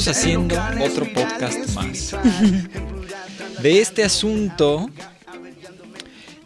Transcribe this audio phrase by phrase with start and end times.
[0.00, 2.16] estamos haciendo otro podcast más
[3.62, 4.88] de este asunto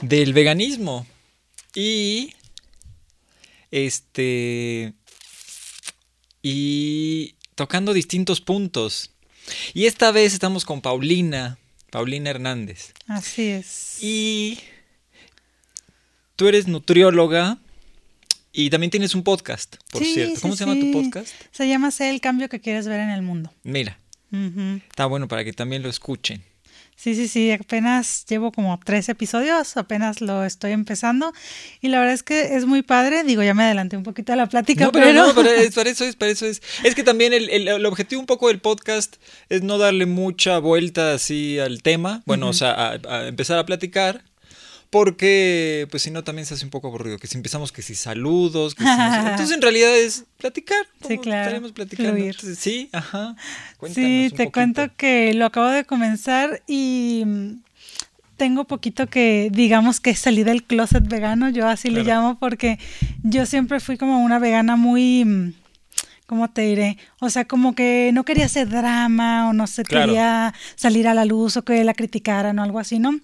[0.00, 1.06] del veganismo
[1.72, 2.34] y
[3.70, 4.92] este
[6.42, 9.12] y tocando distintos puntos.
[9.72, 11.56] Y esta vez estamos con Paulina,
[11.90, 12.92] Paulina Hernández.
[13.06, 13.98] Así es.
[14.02, 14.58] Y
[16.34, 17.58] tú eres nutrióloga
[18.54, 20.36] y también tienes un podcast, por Sí, cierto.
[20.36, 21.28] sí, ¿Cómo se llama tu podcast?
[21.50, 23.52] Se llama Sé el cambio que quieres ver en el mundo.
[23.64, 23.98] Mira,
[24.88, 26.42] está bueno para que también lo escuchen.
[26.96, 31.32] Sí, sí, sí, apenas llevo como tres episodios, apenas lo estoy empezando
[31.80, 34.36] y la verdad es que es muy padre, digo, ya me adelanté un poquito a
[34.36, 36.62] la plática, No, pero, pero, no, pero es- para eso es, para eso es.
[36.84, 39.16] Es que también el, el- el objetivo un poco del podcast
[39.48, 43.66] es no darle mucha vuelta así al tema, bueno, o sea, a, a empezar a
[43.66, 44.22] platicar,
[44.94, 47.96] porque pues si no también se hace un poco aburrido, que si empezamos que si
[47.96, 50.86] saludos, que si no sé- entonces en realidad es platicar.
[51.06, 52.24] Sí, claro, estaremos platicando.
[52.24, 53.34] Entonces, sí, ajá.
[53.76, 57.62] Cuéntanos sí, te cuento que lo acabo de comenzar y mm,
[58.36, 62.20] tengo poquito que, digamos que salí del closet vegano, yo así le Claro.
[62.20, 62.78] llamo porque
[63.24, 65.24] yo siempre fui como una vegana muy...
[65.24, 65.54] mm,
[66.26, 66.98] ¿Cómo te diré?
[67.20, 70.06] O sea, como que no quería hacer drama o no Claro.
[70.06, 73.18] quería salir a la luz o que la criticaran o algo así, ¿no?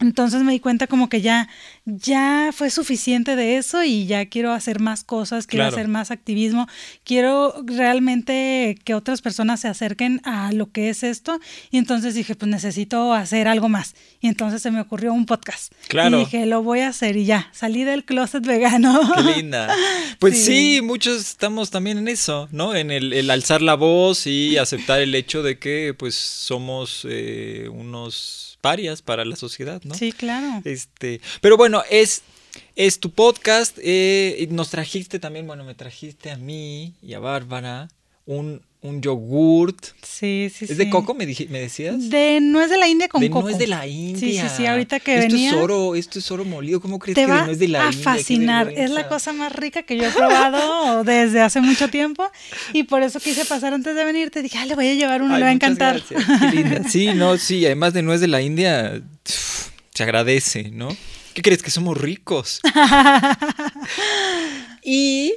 [0.00, 1.48] Entonces me di cuenta como que ya,
[1.84, 5.76] ya fue suficiente de eso y ya quiero hacer más cosas, quiero Claro.
[5.76, 6.66] hacer más activismo,
[7.04, 11.38] quiero realmente que otras personas se acerquen a lo que es esto
[11.70, 13.94] y entonces dije, pues necesito hacer algo más.
[14.20, 15.72] Y entonces se me ocurrió un podcast.
[15.88, 16.16] Claro.
[16.16, 19.00] Y dije, lo voy a hacer y ya, salí del closet vegano.
[19.14, 19.74] Qué linda.
[20.18, 20.76] Pues sí.
[20.76, 20.80] Sí.
[20.82, 22.74] muchos estamos también en eso, ¿no?
[22.74, 27.68] En el, el alzar la voz y aceptar el hecho de que pues somos eh,
[27.72, 29.94] unos parias para la sociedad, ¿no?
[29.94, 30.62] Sí, claro.
[30.64, 32.22] Este, pero bueno, es,
[32.76, 33.76] es tu podcast.
[33.82, 37.88] eh, y nos trajiste también, bueno, me trajiste a mí y a Bárbara
[38.24, 39.82] un, un yogurt.
[40.02, 40.90] Sí, sí, ¿Es de sí.
[40.90, 42.10] coco, me, dije- me decías?
[42.10, 43.44] De nuez de la India con de coco.
[43.48, 44.42] nuez de la India.
[44.44, 45.50] Sí, sí, sí, ahorita que esto venía.
[45.50, 46.80] Es oro, esto es oro molido.
[46.82, 48.02] ¿Cómo crees te que de va nuez de la a India?
[48.04, 48.70] Fascinar.
[48.76, 52.30] Es la cosa más rica que yo he probado desde hace mucho tiempo
[52.74, 54.30] y por eso quise pasar antes de venir.
[54.30, 56.02] Te dije, ah, le voy a llevar uno, Ay, le va a encantar.
[56.02, 56.16] qué
[56.54, 56.86] linda.
[56.88, 60.94] Sí, no, sí, además de nuez de la India, pf, se agradece, ¿no?
[61.32, 61.62] ¿Qué crees?
[61.62, 62.60] Que somos ricos.
[64.84, 65.32] y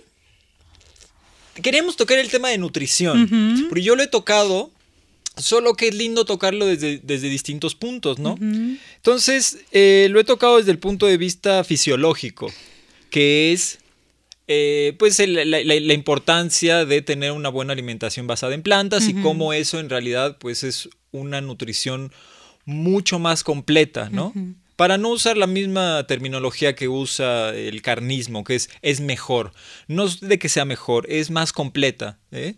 [1.61, 3.69] queríamos tocar el tema de nutrición, Ujú.
[3.69, 4.71] porque yo lo he tocado,
[5.35, 8.37] solo que es lindo tocarlo desde, desde distintos puntos, ¿no?
[8.95, 12.51] Entonces, eh, lo he tocado desde el punto de vista fisiológico,
[13.09, 13.79] que es
[14.49, 19.09] eh, pues el- la, la- la importancia de tener una buena alimentación basada en plantas
[19.09, 22.13] y cómo eso en realidad pues es una nutrición
[22.63, 24.33] mucho más completa, ¿no?
[24.77, 29.51] Para no usar la misma terminología que usa el carnismo, que es, es mejor.
[29.87, 32.19] No es de que sea mejor, es más completa.
[32.31, 32.55] ¿eh?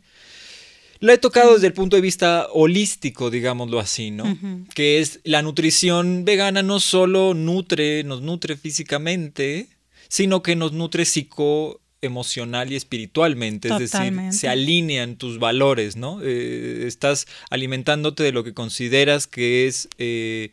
[0.99, 4.37] La he tocado desde el punto de vista holístico, digámoslo así, ¿no?
[4.75, 9.69] Que es la nutrición vegana no solo nutre, nos nutre físicamente,
[10.09, 16.19] sino que nos nutre psico emocional y espiritualmente, es decir, se alinean tus valores, ¿no?
[16.21, 20.51] Eh, estás alimentándote de lo que consideras que es eh,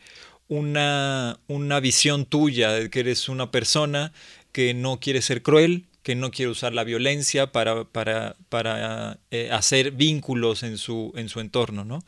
[0.49, 4.13] una, una visión tuya, de que eres una persona
[4.53, 9.51] que no quiere ser cruel, que no quiere usar la violencia para, para, para eh,
[9.51, 12.05] hacer vínculos en su, en su entorno, ¿no?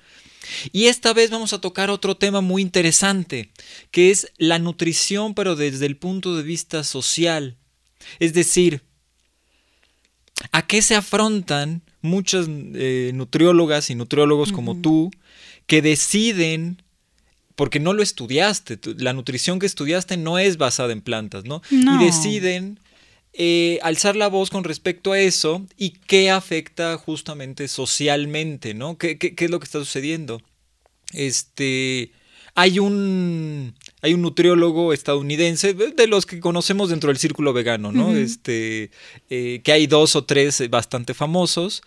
[0.73, 3.51] Y esta vez vamos a tocar otro tema muy interesante,
[3.91, 7.57] que es la nutrición, pero desde el punto de vista social.
[8.19, 8.83] Es decir,
[10.53, 15.11] ¿a qué se afrontan muchas eh, nutriólogas y nutriólogos como tú
[15.67, 16.83] que deciden,
[17.59, 21.61] porque no lo estudiaste, la nutrición que estudiaste no es basada en plantas, ¿no?
[21.73, 22.01] No.
[22.01, 22.79] Y deciden
[23.33, 28.97] eh, alzar la voz con respecto a eso y qué afecta justamente socialmente, ¿no?
[28.97, 30.41] ¿Qué, qué- qué es lo que está sucediendo?
[31.13, 32.13] Este,
[32.55, 38.15] hay un, hay un nutriólogo estadounidense, de los que conocemos dentro del círculo vegano, ¿no?
[38.17, 38.91] Este,
[39.31, 41.83] eh, que hay dos o tres bastante famosos.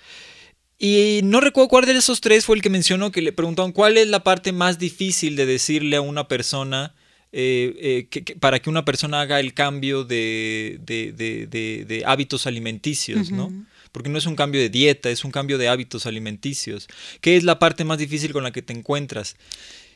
[0.83, 3.97] Y no recuerdo cuál de esos tres fue el que mencionó que le preguntaron cuál
[3.99, 6.95] es la parte más difícil de decirle a una persona
[7.33, 11.85] eh, eh, que- que- para que una persona haga el cambio de, de- de- de-
[11.85, 13.49] de hábitos alimenticios, ¿no?
[13.93, 16.87] Porque no es un cambio de dieta, es un cambio de hábitos alimenticios.
[17.21, 19.35] ¿Qué es la parte más difícil con la que te encuentras?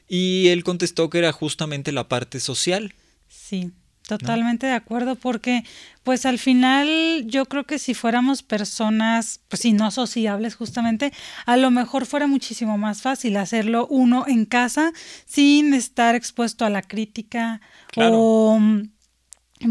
[0.07, 2.93] Y él contestó que era justamente la parte social.
[3.27, 3.71] Sí,
[4.07, 5.63] totalmente de acuerdo porque
[6.03, 11.11] pues al final yo creo que si fuéramos personas pues si no sociables justamente,
[11.45, 14.91] a lo mejor fuera muchísimo más fácil hacerlo uno en casa
[15.25, 17.61] sin estar expuesto a la crítica
[17.91, 18.17] Claro.
[18.19, 18.59] o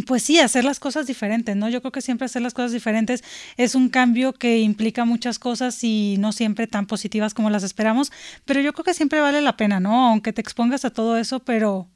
[0.07, 1.69] pues sí, hacer las cosas diferentes, ¿no?
[1.69, 3.23] Yo creo que siempre hacer las cosas diferentes
[3.59, 8.11] es un cambio que implica muchas cosas y no siempre tan positivas como las esperamos,
[8.47, 10.09] pero yo creo que siempre vale la pena, ¿no?
[10.09, 11.87] Aunque te expongas a todo eso, pero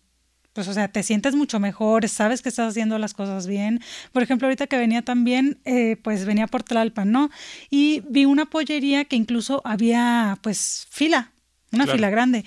[0.58, 3.81] pues o sea, te sientes mucho mejor, sabes que estás haciendo las cosas bien.
[4.10, 7.31] Por ejemplo, ahorita que venía también, eh, pues venía por Tlalpan, ¿no?
[7.70, 11.31] Y vi una pollería que incluso había pues fila,
[11.70, 12.44] una fila grande.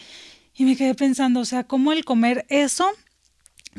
[0.53, 2.85] Y me quedé pensando, o sea, cómo el comer eso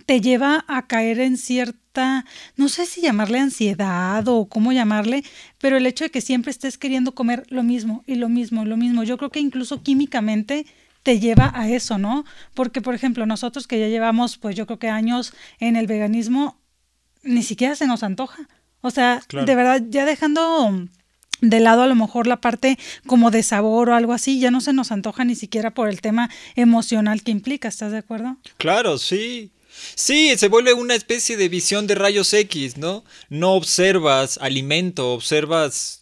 [0.07, 2.25] te lleva a caer en cierta,
[2.57, 5.25] no sé si llamarle ansiedad o cómo llamarle,
[5.59, 8.65] pero el hecho de que siempre estés queriendo comer lo mismo y lo mismo y
[8.65, 10.65] lo mismo, yo creo que incluso químicamente
[11.03, 12.25] te lleva a eso, ¿no?
[12.55, 16.61] Porque, por ejemplo, nosotros que ya llevamos, pues yo creo que años en el veganismo,
[17.23, 18.49] ni siquiera se nos antoja.
[18.81, 20.89] O sea, de verdad, ya dejando
[21.41, 24.61] de lado a lo mejor la parte como de sabor o algo así, ya no
[24.61, 28.37] se nos antoja ni siquiera por el tema emocional que implica, ¿estás de acuerdo?
[28.57, 29.53] Claro, sí.
[29.95, 33.05] Sí, se vuelve una especie de visión de rayos X, ¿no?
[33.29, 36.02] No observas alimento, observas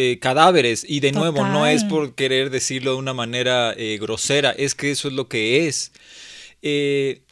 [0.00, 4.52] eh, cadáveres y de nuevo no es por querer decirlo de una manera eh, grosera,
[4.52, 5.90] es que eso es lo que es.
[6.62, 7.22] Eh,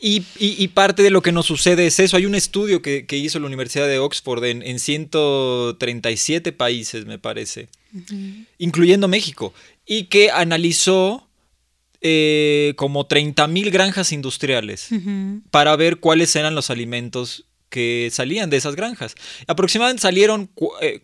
[0.00, 2.16] y, parte de lo que nos sucede es eso.
[2.16, 7.68] Hay un estudio que, hizo la Universidad de Oxford en, 137 países, me parece,
[8.56, 9.52] incluyendo México,
[9.84, 11.28] y que analizó
[12.00, 14.88] como 30.000 granjas industriales
[15.50, 19.14] para ver cuáles eran los alimentos que salían de esas granjas.
[19.46, 20.50] Aproximadamente salieron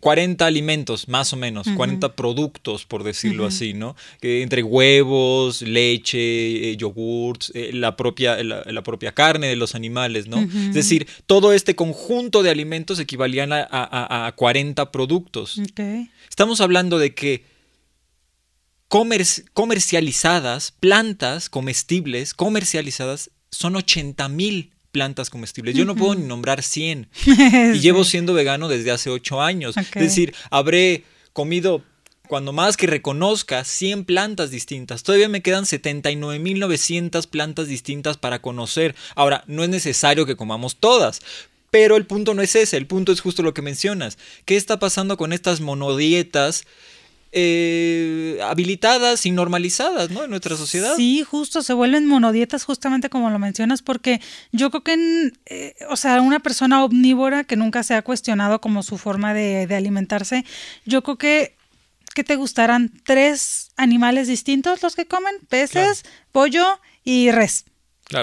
[0.00, 3.96] 40 eh, alimentos, más o menos, 40 productos, por decirlo así, ¿no?
[4.20, 10.40] Que entre huevos, leche, eh, yogurts, la, propia, la, propia carne de los animales, ¿no?
[10.40, 15.61] Es decir, todo este conjunto de alimentos equivalían a, 40 productos.
[16.28, 17.44] Estamos hablando de que
[18.88, 25.75] comercializadas, plantas comestibles comercializadas, son 80 mil plantas comestibles.
[25.75, 27.08] Yo no puedo ni nombrar 100.
[27.75, 29.76] Y llevo siendo vegano desde hace 8 años.
[29.76, 31.82] Es decir, habré comido
[32.29, 35.02] cuando más que reconozca 100 plantas distintas.
[35.02, 38.94] Todavía me quedan 79.900 plantas distintas para conocer.
[39.17, 41.20] Ahora, no es necesario que comamos todas.
[41.70, 44.17] Pero el punto no es ese, el punto es justo lo que mencionas.
[44.44, 46.67] ¿Qué está pasando con estas monodietas
[47.37, 50.23] eh, habilitadas y normalizadas ¿no?
[50.23, 50.95] en nuestra sociedad.
[50.95, 54.21] Sí, justo, se vuelven monodietas justamente como lo mencionas, porque
[54.53, 58.85] yo creo que, eh, o sea, una persona omnívora que nunca se ha cuestionado como
[58.85, 60.45] su forma de, alimentarse,
[60.87, 61.57] yo creo que
[62.15, 66.65] que te gustarán tres animales distintos los que comen, peces, pollo
[67.03, 67.65] y res.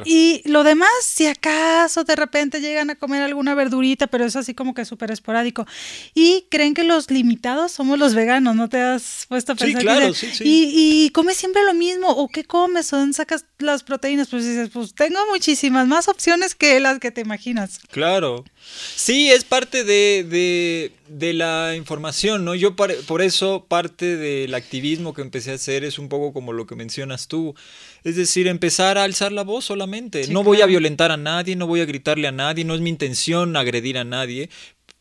[0.06, 4.54] Y lo demás, si acaso de repente llegan a comer alguna verdurita, pero es así
[4.54, 5.66] como que súper esporádico.
[6.14, 9.82] Y creen que los limitados somos los veganos, ¿no te has puesto a pensar?
[9.82, 10.44] Sí, claro, sí, sí.
[10.46, 14.46] Y, y comes siempre lo mismo, o qué comes, o dónde sacas las proteínas, pues
[14.46, 17.80] dices, pues tengo muchísimas más opciones que las que te imaginas.
[17.92, 18.46] Claro.
[18.96, 22.56] Sí, es parte de, de, la información, ¿no?
[22.56, 26.68] Yo por eso parte del activismo que empecé a hacer es un poco como lo
[26.68, 27.56] que mencionas tú.
[28.04, 30.28] Es decir, empezar a alzar la voz solamente.
[30.28, 32.90] no voy a violentar a nadie, no voy a gritarle a nadie, no es mi
[32.90, 34.50] intención agredir a nadie,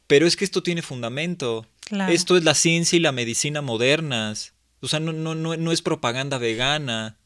[0.07, 1.67] pero es que esto tiene fundamento.
[2.09, 4.53] Esto es la ciencia y la medicina modernas.
[4.81, 7.17] O sea, no, no, no, no es propaganda vegana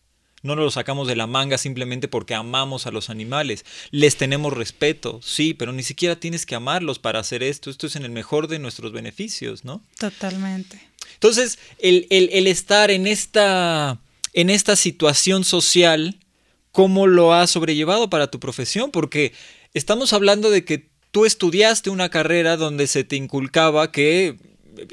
[0.44, 3.64] no nos lo sacamos de la manga simplemente porque amamos a los animales.
[3.90, 7.70] Les tenemos respeto, sí, pero ni siquiera tienes que amarlos para hacer esto.
[7.70, 9.82] Esto es en el mejor de nuestros beneficios, ¿no?
[9.98, 10.78] Totalmente.
[11.14, 13.98] Entonces, el, el estar en esta,
[14.34, 16.18] en esta situación social,
[16.72, 18.90] ¿cómo lo has sobrellevado para tu profesión?
[18.90, 19.32] Porque
[19.72, 24.36] estamos hablando de que tú estudiaste una carrera donde se te inculcaba que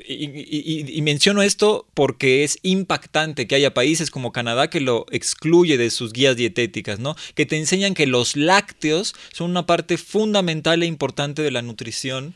[0.08, 5.90] y, menciono esto porque es impactante que haya países como Canadá que lo excluye de
[5.90, 7.16] sus guías dietéticas, ¿no?
[7.34, 12.36] Que te enseñan que los lácteos son una parte fundamental e importante de la nutrición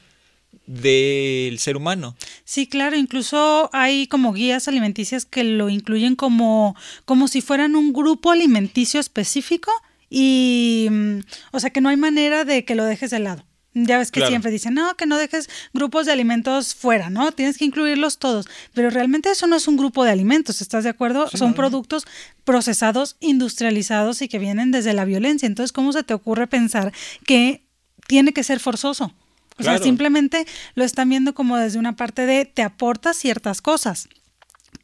[0.65, 2.15] del ser humano.
[2.43, 7.93] Sí, claro, incluso hay como guías alimenticias que lo incluyen como, como si fueran un
[7.93, 9.71] grupo alimenticio específico
[10.09, 11.19] y, mm,
[11.51, 13.45] o sea, que no hay manera de que lo dejes de lado.
[13.77, 17.33] Ya ves que siempre dicen, no, que no dejes grupos de alimentos fuera, ¿no?
[17.33, 18.47] Tienes que incluirlos todos.
[18.73, 21.29] Pero realmente eso no es un grupo de alimentos, ¿estás de acuerdo?
[21.33, 22.05] Son productos
[22.45, 25.45] procesados, industrializados y que vienen desde la violencia.
[25.45, 26.93] Entonces, ¿cómo se te ocurre pensar
[27.25, 27.65] que
[28.07, 29.13] tiene que ser forzoso?
[29.57, 30.45] O sea, simplemente
[30.75, 34.09] lo están viendo como desde una parte de te aporta ciertas cosas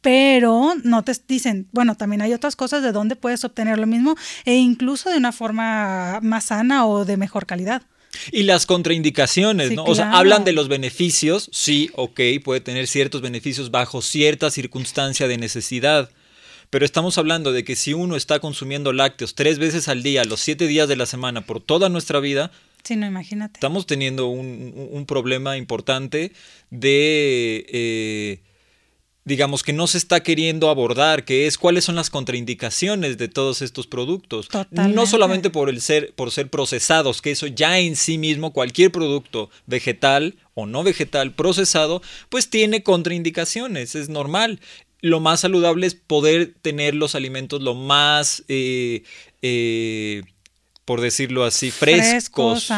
[0.02, 4.16] pero no te dicen, bueno, también hay otras cosas de donde puedes obtener lo mismo
[4.44, 7.82] e incluso de una forma más sana o de mejor calidad.
[8.30, 9.84] Y las contraindicaciones, ¿no?
[9.84, 15.28] O sea, hablan de los beneficios, sí, ok, puede tener ciertos beneficios bajo cierta circunstancia
[15.28, 16.10] de necesidad.
[16.68, 20.40] Pero estamos hablando de que si uno está consumiendo lácteos tres veces al día, los
[20.40, 22.50] siete días de la semana, por toda nuestra vida,
[22.84, 23.58] Sí, no, imagínate.
[23.58, 26.32] Estamos teniendo un, un problema importante
[26.70, 27.66] de...
[27.68, 28.40] Eh,
[29.24, 33.62] digamos, que no se está queriendo abordar, que es cuáles son las contraindicaciones de todos
[33.62, 34.48] estos productos.
[34.48, 34.96] Totalmente.
[34.96, 38.90] No solamente por el ser, por ser procesados, que eso ya en sí mismo, cualquier
[38.90, 44.60] producto vegetal o no vegetal procesado, pues tiene contraindicaciones, es normal.
[45.00, 49.02] Lo más saludable es poder tener los alimentos lo más eh,
[49.40, 50.22] eh,
[50.84, 52.68] por decirlo así, frescos.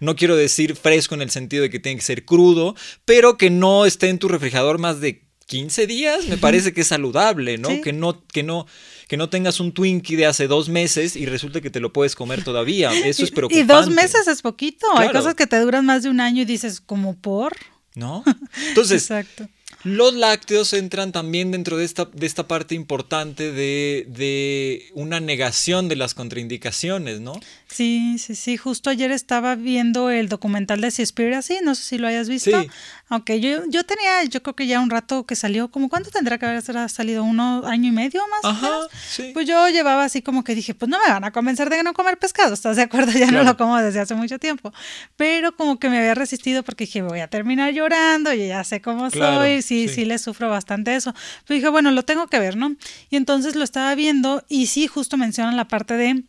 [0.00, 3.50] no quiero decir fresco en el sentido de que tiene que ser crudo, pero que
[3.50, 7.68] no esté en tu refrigerador más de 15 días me parece que es saludable, ¿no?
[7.80, 8.66] Que no, que no,
[9.06, 12.16] que no tengas un Twinkie de hace dos meses y resulte que te lo puedes
[12.16, 12.92] comer todavía.
[12.92, 13.60] Eso es preocupante.
[13.62, 14.86] Y dos meses es poquito.
[14.96, 17.56] Hay cosas que te duran más de un año y dices, ¿como por?
[17.94, 18.24] ¿No?
[18.68, 19.48] Entonces, Exacto.
[19.86, 25.86] Los lácteos entran también dentro de esta, de esta parte importante de, de, una negación
[25.86, 27.38] de las contraindicaciones, ¿no?
[27.76, 28.56] Sí, sí, sí.
[28.56, 32.58] Justo ayer estaba viendo el documental de Seaspiracy, no sé si lo hayas visto.
[32.58, 32.70] Sí.
[33.10, 36.38] Aunque yo, yo tenía, yo creo que ya un rato que salió, como cuánto tendrá
[36.38, 39.32] que haber salido, uno año y medio más Ajá, Sí.
[39.34, 41.92] Pues yo llevaba así como que dije, pues no me van a convencer de no
[41.92, 43.12] comer pescado, ¿estás de acuerdo?
[43.26, 44.72] Ya no lo como desde hace mucho tiempo.
[45.18, 48.80] Pero como que me había resistido porque dije, voy a terminar llorando, y ya sé
[48.80, 51.14] cómo soy, sí, sí, le sufro bastante eso.
[51.46, 52.74] Pero dije, bueno, lo tengo que ver, ¿no?
[53.10, 56.24] Y entonces lo estaba viendo y sí, justo mencionan la parte de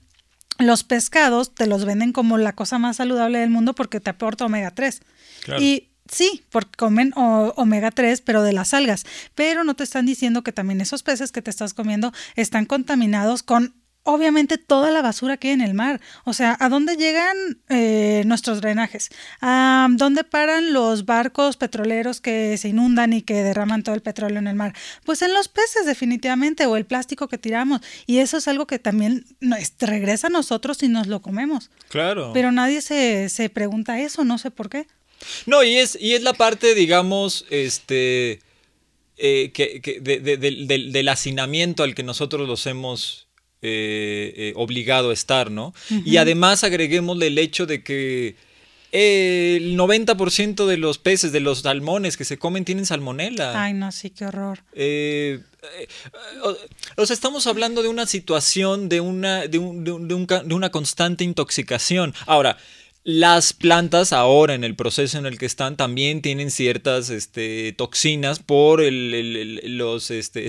[0.58, 4.46] los pescados te los venden como la cosa más saludable del mundo porque te aporta
[4.46, 5.02] omega 3.
[5.60, 9.06] Y Sí, porque comen omega 3, pero de las algas.
[9.36, 13.44] Pero no te están diciendo que también esos peces que te estás comiendo están contaminados
[13.44, 13.76] con
[14.08, 16.00] obviamente toda la basura que hay en el mar.
[16.24, 17.36] O sea, ¿a dónde llegan
[17.68, 19.10] eh, nuestros drenajes?
[19.42, 24.40] ¿A dónde paran los barcos petroleros que se inundan y que derraman todo el petróleo
[24.40, 24.74] en el mar?
[25.06, 27.82] Pues en los peces definitivamente o el plástico que tiramos.
[28.06, 29.26] Y eso es algo que también
[29.80, 31.70] regresa a nosotros si nos lo comemos.
[31.90, 32.32] Claro.
[32.34, 34.88] Pero nadie se, se pregunta eso, no sé por qué.
[35.46, 38.40] No, y es, y es la parte, digamos, este,
[39.18, 43.27] eh, que, del, hacinamiento al que nosotros los hemos
[43.68, 45.74] eh, eh, obligado a estar, ¿no?
[46.06, 48.36] Y además agreguémosle el hecho de que
[48.92, 53.62] el 90% de los peces, de los salmones que se comen, tienen salmonela.
[53.62, 54.60] Ay, no, sí, qué horror.
[56.96, 62.14] o sea, estamos hablando de una situación, de una, de, de una constante intoxicación.
[62.26, 62.58] Ahora,
[63.08, 68.40] las plantas ahora en el proceso en el que están también tienen ciertas este, toxinas
[68.40, 70.46] por el, los este,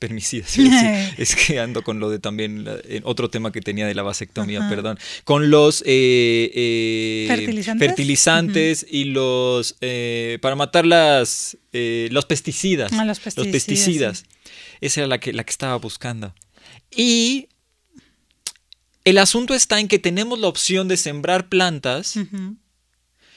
[0.00, 0.56] espermicidas.
[1.18, 2.66] es que ando con lo de también
[3.04, 4.98] otro tema que tenía de la vasectomía, perdón.
[5.24, 12.92] Con los eh, eh, fertilizantes, y los eh, para matar las los pesticidas.
[12.94, 13.46] Ah, los pesticidas.
[13.46, 14.24] Los pesticidas.
[14.80, 16.34] Esa era la que, la que estaba buscando.
[16.90, 17.48] Y
[19.04, 22.16] el asunto está en que tenemos la opción de sembrar plantas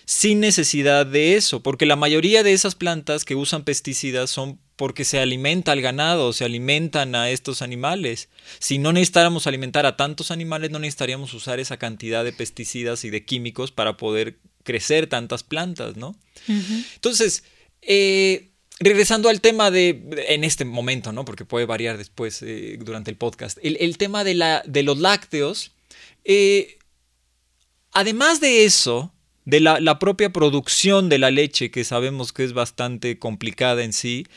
[0.05, 5.05] sin necesidad de eso, porque la mayoría de esas plantas que usan pesticidas son porque
[5.05, 8.27] se alimenta al ganado, se alimentan a estos animales.
[8.59, 13.09] Si no necesitáramos alimentar a tantos animales, no necesitaríamos usar esa cantidad de pesticidas y
[13.09, 16.17] de químicos para poder crecer tantas plantas, ¿no?
[16.95, 17.45] Entonces,
[17.81, 18.49] eh,
[18.81, 21.23] regresando al tema de, en este momento, ¿no?
[21.23, 25.71] Porque puede variar después eh, durante el podcast, el, tema de, la, de, los lácteos,
[26.25, 26.77] eh,
[27.93, 29.13] además de eso,
[29.45, 34.27] de la, propia producción de la leche, que sabemos que es bastante complicada en sí,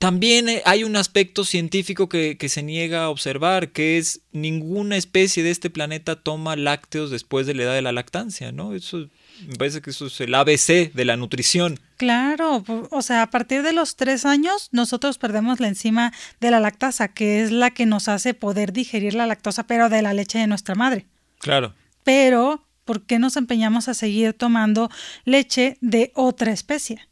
[0.00, 4.96] también eh, hay un aspecto científico que, que, se niega a observar, que es ninguna
[4.96, 8.74] especie de este planeta toma lácteos después de la edad de la lactancia, ¿no?
[8.74, 9.10] Eso
[9.46, 11.78] me parece que eso es el ABC de la nutrición.
[11.98, 16.60] Claro, o sea, a partir de los tres años nosotros perdemos la enzima de la
[16.60, 20.38] lactasa, que es la que nos hace poder digerir la lactosa, pero de la leche
[20.38, 21.04] de nuestra madre.
[21.40, 21.74] Claro.
[22.04, 24.90] Pero, ¿por qué nos empeñamos a seguir tomando
[25.26, 27.06] leche de otra especie?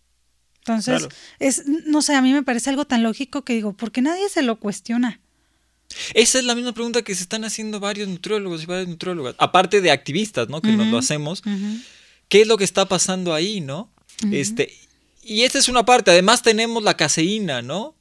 [0.68, 1.08] Entonces,
[1.38, 4.28] es, no sé, a mí me parece algo tan lógico que digo, ¿por qué nadie
[4.28, 5.20] se lo cuestiona?
[6.14, 9.80] Esa es la misma pregunta que se están haciendo varios nutriólogos y varias nutriólogas, aparte
[9.80, 10.60] de activistas, ¿no?
[10.60, 11.42] Que nos lo hacemos
[12.28, 13.90] qué es lo que está pasando ahí, ¿no?
[14.32, 14.76] este,
[15.22, 17.94] y esta es una parte, además tenemos la caseína, ¿no?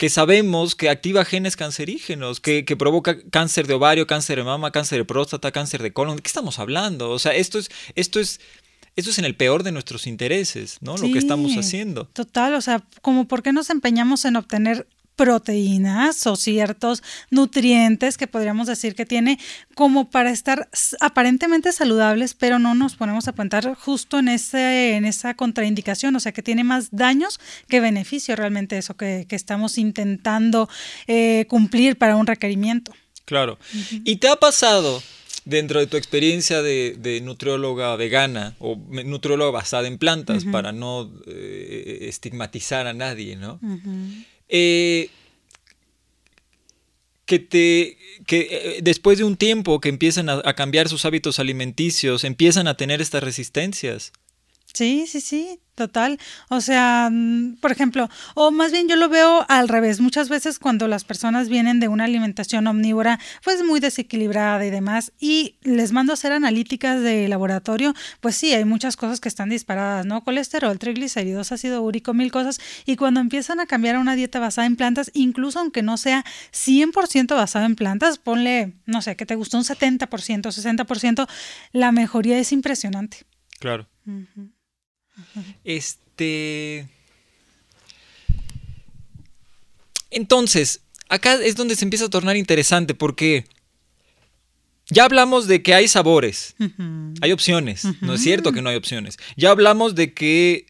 [0.00, 5.00] que sabemos que activa genes cancerígenos, que, provoca cáncer de ovario, cáncer de mama, cáncer
[5.00, 6.16] de próstata, cáncer de colon.
[6.16, 7.10] ¿De qué estamos hablando?
[7.10, 8.40] O sea, esto es, esto es,
[9.00, 10.96] esto es en el peor de nuestros intereses, ¿no?
[10.96, 12.06] Lo que estamos haciendo.
[12.06, 14.86] Total, o sea, como por qué nos empeñamos en obtener
[15.20, 19.38] proteínas o ciertos nutrientes que podríamos decir que tiene
[19.74, 25.04] como para estar aparentemente saludables, pero no nos ponemos a apuntar justo en, ese, en
[25.04, 27.38] esa contraindicación, o sea que tiene más daños
[27.68, 30.70] que beneficio realmente eso que, estamos intentando
[31.06, 32.92] eh, cumplir para un requerimiento.
[33.26, 33.58] Claro.
[34.04, 35.02] ¿Y te ha pasado
[35.44, 41.98] dentro de tu experiencia de, nutrióloga vegana o nutrióloga basada en plantas, para no eh,
[42.02, 43.58] estigmatizar a nadie, ¿no?
[44.48, 45.10] Eh,
[47.24, 47.96] que te
[48.26, 52.76] que eh, después de un tiempo que empiezan a, cambiar sus hábitos alimenticios, empiezan a
[52.76, 54.12] tener estas resistencias.
[54.72, 56.18] Sí, sí, sí, total.
[56.48, 60.00] O sea, mm, por ejemplo, o más bien yo lo veo al revés.
[60.00, 65.12] Muchas veces cuando las personas vienen de una alimentación omnívora, pues muy desequilibrada y demás,
[65.18, 69.48] y les mando a hacer analíticas de laboratorio, pues sí, hay muchas cosas que están
[69.48, 70.22] disparadas, ¿no?
[70.22, 72.60] Colesterol, triglicéridos, ácido úrico, mil cosas.
[72.86, 76.24] Y cuando empiezan a cambiar a una dieta basada en plantas, incluso aunque no sea
[76.52, 81.26] 100% basada en plantas, ponle, no sé, que te gustó un 70%, 60%,
[81.72, 83.24] la mejoría es impresionante.
[83.58, 83.88] Claro.
[85.64, 86.88] Este.
[90.10, 93.44] Entonces, acá es donde se empieza a tornar interesante porque
[94.90, 96.56] ya hablamos de que hay sabores,
[97.20, 99.18] hay opciones, no es cierto que no hay opciones.
[99.36, 100.66] Ya hablamos de que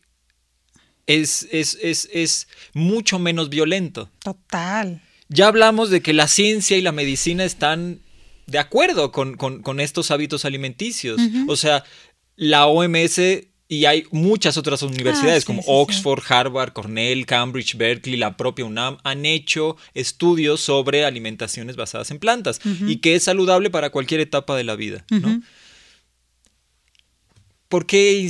[1.07, 4.11] es, es, mucho menos violento.
[4.23, 5.03] Total.
[5.29, 8.01] Ya hablamos de que la ciencia y la medicina están
[8.47, 11.21] de acuerdo con, estos hábitos alimenticios.
[11.47, 11.85] O sea,
[12.37, 13.21] la OMS
[13.71, 18.99] y hay muchas otras universidades ah, como Oxford, Harvard, Cornell, Cambridge, Berkeley, la propia UNAM
[19.05, 24.57] han hecho estudios sobre alimentaciones basadas en plantas y que es saludable para cualquier etapa
[24.57, 25.07] de la vida.
[27.69, 28.29] ¿Por, qué,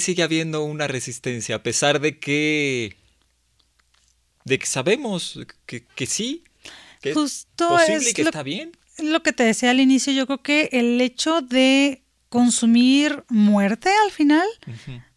[0.00, 2.96] sigue habiendo una resistencia a pesar de que,
[4.46, 6.44] de que sabemos que, sí?
[7.02, 8.72] Que es posible y que está bien.
[8.96, 14.10] Lo que te decía al inicio, yo creo que el hecho de consumir muerte al
[14.10, 14.46] final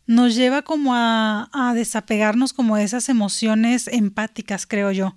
[0.07, 5.15] nos lleva como a, desapegarnos como de esas emociones empáticas, creo yo.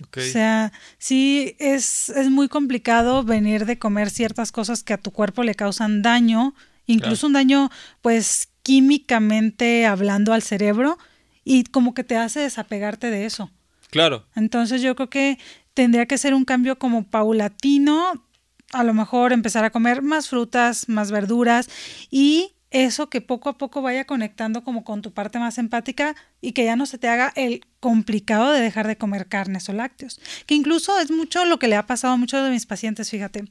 [0.00, 5.12] O sea, sí es, es, muy complicado venir de comer ciertas cosas que a tu
[5.12, 6.54] cuerpo le causan daño,
[6.86, 7.70] incluso un daño
[8.02, 10.98] pues químicamente hablando al cerebro
[11.44, 13.52] y como que te hace desapegarte de eso.
[13.90, 14.26] Claro.
[14.34, 15.38] Entonces yo creo que
[15.74, 18.26] tendría que ser un cambio como paulatino,
[18.74, 21.68] a lo mejor empezar a comer más frutas, más verduras
[22.10, 26.52] y eso que poco a poco vaya conectando como con tu parte más empática y
[26.52, 30.20] que ya no se te haga el complicado de dejar de comer carnes o lácteos.
[30.46, 33.44] Que incluso es mucho lo que le ha pasado a muchos de mis pacientes, fíjate.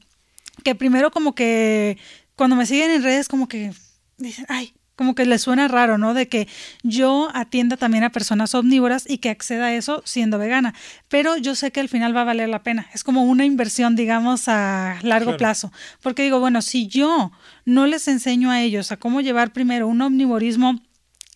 [0.62, 1.96] Que primero como que
[2.36, 3.72] cuando me siguen en redes como que
[4.18, 6.14] dicen, ay, como que le suena raro, ¿no?
[6.14, 6.48] De que
[6.82, 10.74] yo atienda también a personas omnívoras y que acceda a eso siendo vegana.
[11.08, 12.86] Pero yo sé que al final va a valer la pena.
[12.94, 15.72] Es como una inversión, digamos, a largo plazo.
[16.00, 17.32] Porque digo, bueno, si yo
[17.64, 20.80] no les enseño a ellos a cómo llevar primero un omnivorismo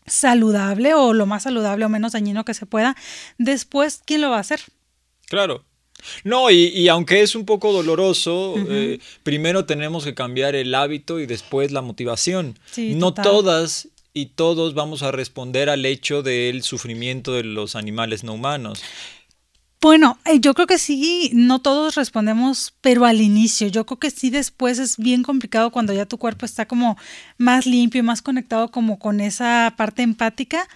[0.06, 2.96] saludable o lo más saludable o menos dañino que se pueda,
[3.38, 4.60] después, ¿quién lo va a hacer?
[5.26, 5.64] Claro,
[6.24, 11.26] no, y, aunque es un poco doloroso, eh, primero tenemos que cambiar el hábito y
[11.26, 12.58] después la motivación.
[12.76, 18.34] no todas y todos vamos a responder al hecho del sufrimiento de los animales no
[18.34, 18.82] humanos.
[19.80, 24.10] Bueno, eh, yo creo que sí, no todos respondemos, pero al inicio, yo creo que
[24.10, 26.96] sí después es bien complicado cuando ya tu cuerpo está como
[27.36, 30.66] más limpio y más conectado como con esa parte empática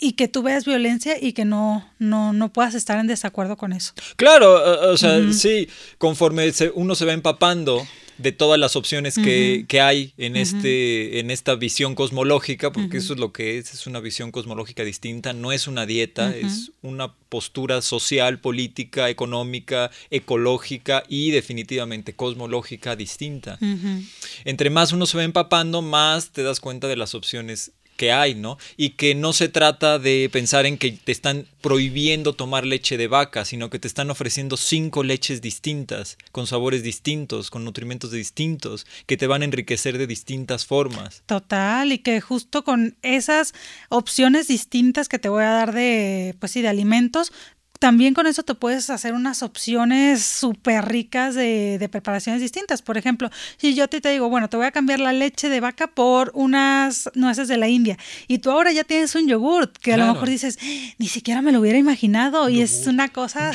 [0.00, 3.72] y que tú veas violencia y que no, no, no puedas estar en desacuerdo con
[3.72, 3.92] eso.
[4.16, 7.86] Claro, o sea, sí, conforme uno se va empapando
[8.20, 13.18] de todas las opciones que, hay en, este, en esta visión cosmológica, porque eso es
[13.18, 17.80] lo que es, es una visión cosmológica distinta, no es una dieta, es una postura
[17.80, 23.58] social, política, económica, ecológica y definitivamente cosmológica distinta.
[24.44, 28.34] Entre más uno se va empapando, más te das cuenta de las opciones que hay,
[28.34, 28.56] ¿no?
[28.78, 33.08] Y que no se trata de pensar en que te están prohibiendo tomar leche de
[33.08, 38.86] vaca, sino que te están ofreciendo cinco leches distintas, con sabores distintos, con nutrimentos distintos,
[39.04, 41.22] que te van a enriquecer de distintas formas.
[41.26, 43.52] Total, y que justo con esas
[43.90, 47.34] opciones distintas que te voy a dar de, pues sí, de alimentos,
[47.80, 52.82] también con eso te puedes hacer unas opciones súper ricas de, preparaciones distintas.
[52.82, 55.60] Por ejemplo, si yo te, te digo, bueno, te voy a cambiar la leche de
[55.60, 57.96] vaca por unas nueces de la India
[58.28, 60.58] y tú ahora ya tienes un yogurt que a lo mejor dices,
[60.98, 63.50] ni siquiera me lo hubiera imaginado y es una cosa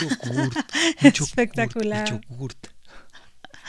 [1.01, 2.19] espectacular.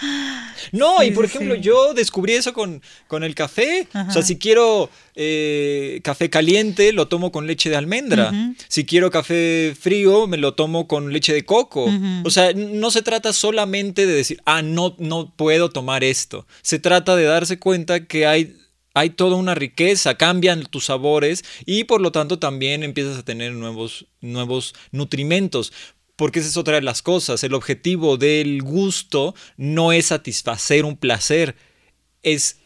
[0.73, 3.87] No, y por ejemplo, yo descubrí eso con, con el café.
[4.09, 8.33] O sea, si quiero eh, café caliente, lo tomo con leche de almendra.
[8.69, 11.89] Si quiero café frío, me lo tomo con leche de coco.
[12.25, 16.47] O sea, no se trata solamente de decir, ah, no, no puedo tomar esto.
[16.63, 18.57] Se trata de darse cuenta que hay
[18.97, 23.53] hay toda una riqueza, cambian tus sabores y por lo tanto también empiezas a tener
[23.53, 25.71] nuevos, nuevos nutrimentos.
[26.17, 27.45] Porque esa es otra de las cosas.
[27.45, 31.57] El objetivo del gusto no es satisfacer un placer,
[32.23, 32.59] es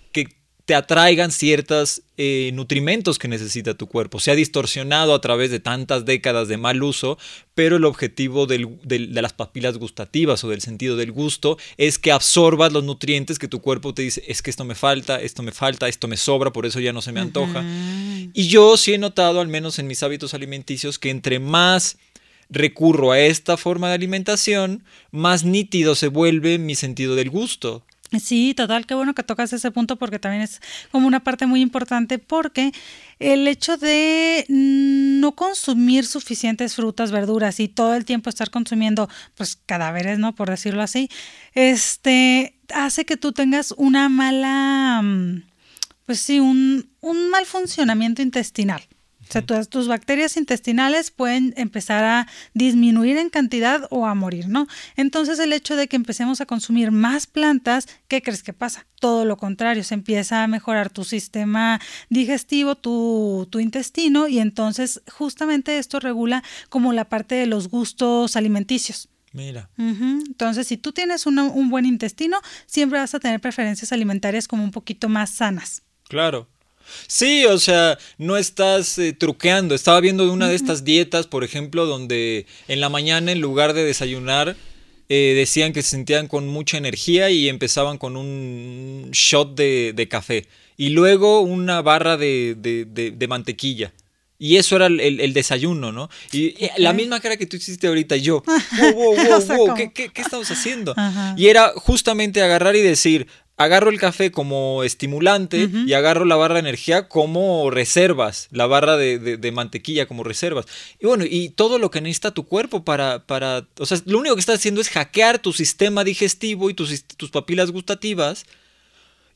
[0.71, 4.21] te atraigan ciertos eh, nutrimentos que necesita tu cuerpo.
[4.21, 7.19] Se ha distorsionado a través de tantas décadas de mal uso,
[7.57, 12.73] pero el objetivo de las papilas gustativas o del sentido del gusto es que absorbas
[12.73, 15.89] los nutrientes que tu cuerpo te dice, es que esto me falta, esto me falta,
[15.89, 17.65] esto me sobra, por eso ya no se me antoja.
[18.33, 21.99] Y yo sí he notado, al menos en mis hábitos alimenticios, que entre más
[22.51, 27.85] recurro a esta forma de alimentación, más nítido se vuelve mi sentido del gusto.
[28.19, 30.61] Sí, total, qué bueno que tocas ese punto porque también es
[30.91, 32.73] como una parte muy importante porque
[33.21, 39.55] el hecho de no consumir suficientes frutas, verduras y todo el tiempo estar consumiendo pues
[39.65, 40.35] cadáveres, ¿no?
[40.35, 41.09] Por decirlo así,
[41.55, 45.45] este hace que tú tengas una mala, mm,
[46.05, 48.83] pues sí, un, un mal funcionamiento intestinal.
[49.31, 54.49] O sea, todas tus bacterias intestinales pueden empezar a disminuir en cantidad o a morir,
[54.49, 54.66] ¿no?
[54.97, 58.87] Entonces el hecho de que empecemos a consumir más plantas, ¿qué crees que pasa?
[58.99, 65.01] Todo lo contrario, se empieza a mejorar tu sistema digestivo, tu, tu intestino y entonces
[65.09, 69.09] justamente esto regula como la parte de los gustos alimenticios.
[69.33, 69.71] Mira.
[69.79, 74.73] Entonces, si tú tienes un buen intestino, siempre vas a tener preferencias alimentarias como un
[74.73, 75.83] poquito más sanas.
[76.09, 76.49] Claro.
[77.07, 79.74] Sí, o sea, no estás eh, truqueando.
[79.74, 83.85] Estaba viendo una de estas dietas, por ejemplo, donde en la mañana en lugar de
[83.85, 84.57] desayunar
[85.12, 90.46] eh, decían que se sentían con mucha energía y empezaban con un shot de, café
[90.76, 93.92] y luego una barra de, mantequilla.
[94.38, 96.09] Y eso era el, desayuno, ¿no?
[96.31, 98.44] Y, la misma cara que tú hiciste ahorita, yo,
[98.81, 100.94] wow, wow, wow, wow, ¿qué, qué, estamos haciendo?
[101.37, 103.26] Y era justamente agarrar y decir,
[103.61, 108.96] agarro el café como estimulante y agarro la barra de energía como reservas, la barra
[108.96, 110.64] de, mantequilla como reservas.
[110.99, 114.35] Y bueno, y todo lo que necesita tu cuerpo para, para, o sea, lo único
[114.35, 118.46] que estás haciendo es hackear tu sistema digestivo y tus, tus papilas gustativas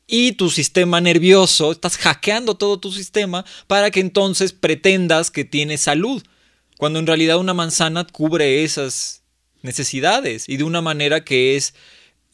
[0.07, 5.81] y tu sistema nervioso, estás hackeando todo tu sistema para que entonces pretendas que tienes
[5.81, 6.23] salud,
[6.79, 9.21] cuando en realidad una manzana cubre esas
[9.61, 11.75] necesidades y de una manera que es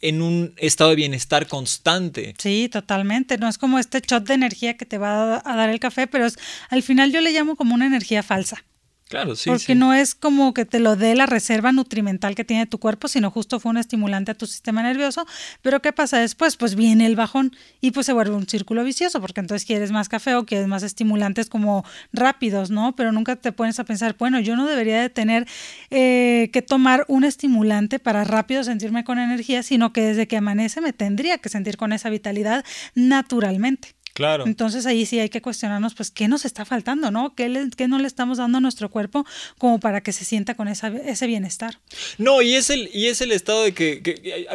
[0.01, 2.33] en un estado de bienestar constante.
[2.37, 3.37] Sí, totalmente.
[3.37, 6.27] No es como este shot de energía que te va a dar el café, pero
[6.69, 8.63] al final yo le llamo como una energía falsa.
[9.11, 9.49] Claro, sí.
[9.49, 13.09] Porque no es como que te lo dé la reserva nutrimental que tiene tu cuerpo,
[13.09, 15.25] sino justo fue un estimulante a tu sistema nervioso.
[15.61, 16.55] Pero ¿qué pasa después?
[16.55, 20.07] Pues viene el bajón y pues se vuelve un círculo vicioso, porque entonces quieres más
[20.07, 22.95] café o quieres más estimulantes como rápidos, ¿no?
[22.95, 25.45] Pero nunca te pones a pensar, bueno, yo no debería de tener
[25.89, 30.79] eh, que tomar un estimulante para rápido sentirme con energía, sino que desde que amanece
[30.79, 32.63] me tendría que sentir con esa vitalidad
[32.95, 34.00] naturalmente.
[34.21, 34.45] Claro.
[34.45, 37.33] Entonces ahí sí hay que cuestionarnos, pues, ¿qué nos está faltando, no?
[37.33, 37.49] ¿Qué,
[37.87, 39.25] no le estamos dando a nuestro cuerpo
[39.57, 41.79] como para que se sienta con esa, ese bienestar?
[42.19, 44.47] No, y es el, y es el estado de que,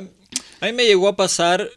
[0.61, 1.69] a mí me llegó a pasar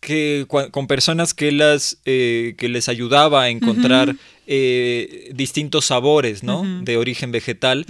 [0.00, 4.14] que con personas que, las, eh, que les ayudaba a encontrar
[4.46, 6.82] eh, distintos sabores, ¿no?
[6.82, 7.86] De origen vegetal,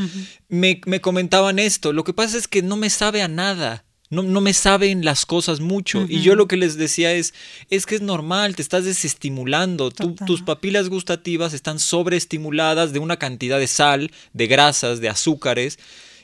[0.49, 1.93] me, me comentaban esto.
[1.93, 5.25] Lo que pasa es que no me sabe a nada no, no me saben las
[5.25, 6.05] cosas mucho.
[6.07, 7.33] Y yo lo que les decía es,
[7.71, 9.91] es que es normal, te estás desestimulando.
[9.91, 15.79] tus papilas gustativas están sobreestimuladas de una cantidad de sal, de grasas, de azúcares.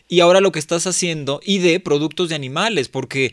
[0.06, 3.32] Y ahora lo que estás haciendo, y de productos de animales, porque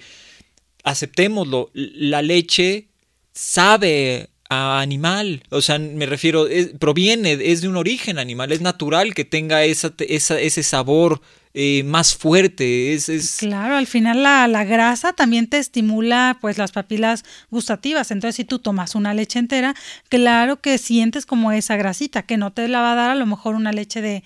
[0.86, 2.88] aceptémoslo, la leche
[3.34, 6.48] sabe a animal, o sea, me refiero,
[6.80, 11.20] proviene, es de un origen animal, es natural que tenga esa, ese sabor
[11.58, 12.94] eh, más fuerte.
[12.94, 13.38] Es, es...
[13.38, 18.12] Claro, al final la, la, grasa también te estimula pues las papilas gustativas.
[18.12, 19.74] Entonces, si tú tomas una leche entera,
[20.10, 23.26] claro que sientes como esa grasita, que no te la va a dar a lo
[23.26, 24.24] mejor una leche de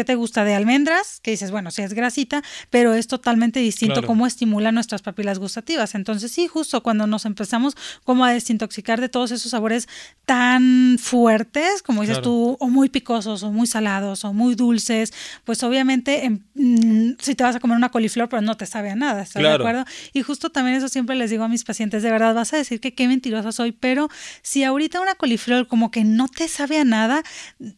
[0.00, 1.20] ¿Qué te gusta de almendras?
[1.20, 5.94] Que dices, bueno, sí es grasita, pero es totalmente distinto cómo estimula nuestras papilas gustativas.
[5.94, 9.90] Entonces, sí, justo cuando nos empezamos como a desintoxicar de todos esos sabores
[10.24, 15.12] tan fuertes, como dices tú, o muy picosos, o muy salados, o muy dulces,
[15.44, 18.88] pues obviamente em, mm, si te vas a comer una coliflor, pero no te sabe
[18.88, 19.84] a nada, ¿estás de acuerdo?
[20.14, 22.80] Y justo también eso siempre les digo a mis pacientes, de verdad, vas a decir
[22.80, 24.08] que qué mentirosa soy, pero
[24.40, 27.22] si ahorita una coliflor como que no te sabe a nada,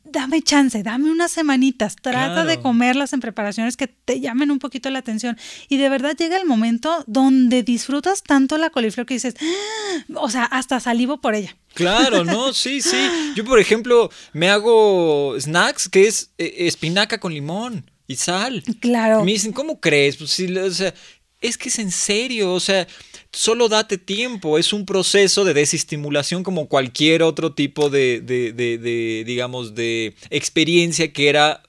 [0.05, 4.91] dame chance, dame unas semanitas Trata de comerlas en preparaciones que te llamen un poquito
[4.91, 5.39] la atención.
[5.69, 10.05] Y de verdad llega el momento donde disfrutas tanto la coliflor que dices, ¡Ah!
[10.17, 11.57] o sea, hasta salivo por ella.
[11.75, 13.11] Claro, no, sí, sí.
[13.35, 18.63] Yo, por ejemplo, me hago snacks que es eh, espinaca con limón y sal.
[18.81, 19.25] Claro.
[19.25, 20.17] me dicen, ¿cómo crees?
[20.17, 20.95] Pues sí, o sea,
[21.41, 22.87] es que es en serio, o sea,
[23.33, 29.25] solo date tiempo, es un proceso de desestimulación como cualquier otro tipo de, de, de
[29.27, 31.63] digamos, de experiencia que era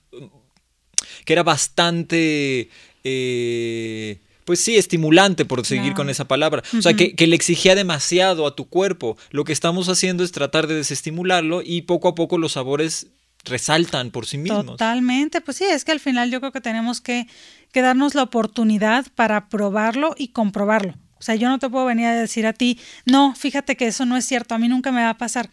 [1.26, 2.70] que era bastante
[3.04, 6.64] eh, pues sí, estimulante, por seguir con esa palabra.
[6.78, 9.18] O sea, que, le exigía demasiado a tu cuerpo.
[9.32, 13.08] Lo que estamos haciendo es tratar de desestimularlo y poco a poco los sabores
[13.46, 14.66] resaltan por sí mismos.
[14.66, 17.28] Totalmente, pues sí, es que al final yo creo que tenemos que,
[17.72, 20.94] que darnos la oportunidad para probarlo y comprobarlo.
[21.20, 24.06] O sea, yo no te puedo venir a decir a ti, no, fíjate que eso
[24.06, 25.50] no es cierto, a mí nunca me va a pasar.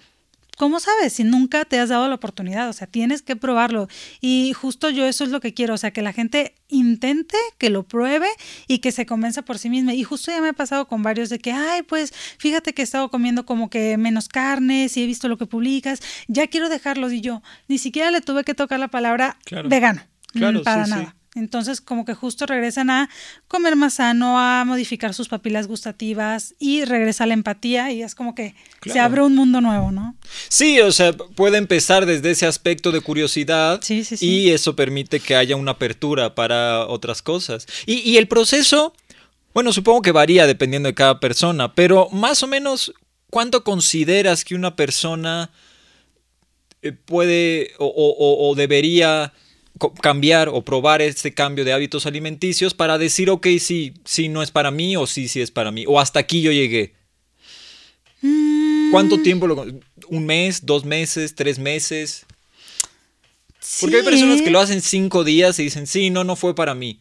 [0.57, 2.69] ¿Cómo sabes si nunca te has dado la oportunidad?
[2.69, 3.89] O sea, tienes que probarlo.
[4.21, 7.71] Y justo yo eso es lo que quiero, o sea, que la gente intente, que
[7.71, 8.29] lo pruebe
[8.69, 9.95] y que se convenza por sí misma.
[9.95, 12.85] Y justo ya me ha pasado con varios de que, ay, pues fíjate que he
[12.85, 17.13] estado comiendo como que menos carnes y he visto lo que publicas, ya quiero dejarlos.
[17.13, 20.03] Y yo ni siquiera le tuve que tocar la palabra vegano.
[20.33, 21.17] Claro, para nada.
[21.37, 23.09] Entonces, como que justo regresan a
[23.47, 28.35] comer más sano, a modificar sus papilas gustativas y regresa la empatía y es como
[28.35, 30.17] que se abre un mundo nuevo, ¿no?
[30.49, 33.81] Sí, o sea, puede empezar desde ese aspecto de curiosidad
[34.21, 37.67] y eso permite que haya una apertura para otras cosas.
[37.87, 38.93] Y, el proceso,
[39.55, 42.93] bueno, supongo que varía dependiendo de cada persona, pero más o menos,
[43.31, 45.51] ¿cuánto consideras que una persona
[46.83, 49.33] eh, puede o debería
[50.01, 54.51] cambiar o probar este cambio de hábitos alimenticios para decir, ok, sí, sí no es
[54.51, 55.85] para mí o sí, sí es para mí.
[55.87, 56.95] O hasta aquí yo llegué.
[58.91, 59.23] ¿Cuánto mm.
[59.23, 59.47] tiempo?
[59.47, 59.65] Lo,
[60.09, 60.67] ¿Un mes?
[60.67, 61.35] ¿Dos meses?
[61.35, 62.27] ¿Tres meses?
[63.81, 66.75] Porque hay personas que lo hacen cinco días y dicen, sí, no, no fue para
[66.75, 67.01] mí.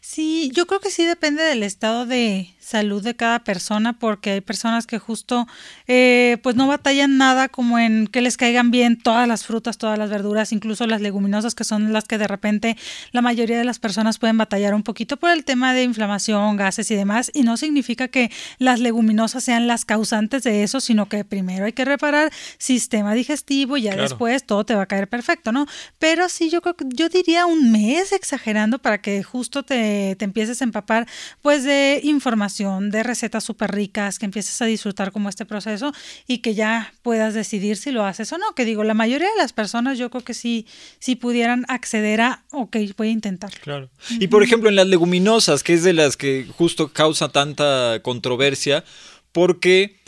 [0.00, 4.40] Sí, yo creo que sí depende del estado de salud de cada persona, porque hay
[4.40, 5.46] personas que justo
[5.86, 9.98] eh, pues no batallan nada como en que les caigan bien todas las frutas, todas
[9.98, 12.76] las verduras, incluso las leguminosas, que son las que de repente
[13.12, 16.90] la mayoría de las personas pueden batallar un poquito por el tema de inflamación, gases
[16.90, 21.24] y demás, y no significa que las leguminosas sean las causantes de eso, sino que
[21.24, 25.52] primero hay que reparar sistema digestivo y ya después todo te va a caer perfecto,
[25.52, 25.66] ¿no?
[25.98, 29.74] Pero sí, yo creo que yo diría un mes exagerando para que justo te
[30.16, 31.06] te, empieces a empapar
[31.42, 35.92] pues de información, de recetas súper ricas, que empieces a disfrutar como este proceso
[36.26, 38.54] y que ya puedas decidir si lo haces o no.
[38.54, 40.66] Que digo, la mayoría de las personas yo creo que sí,
[40.98, 43.58] sí pudieran acceder a, ok, voy a intentarlo.
[43.62, 43.90] Claro.
[44.10, 48.84] Y por ejemplo en las leguminosas, que es de las que justo causa tanta controversia,
[49.32, 50.02] porque...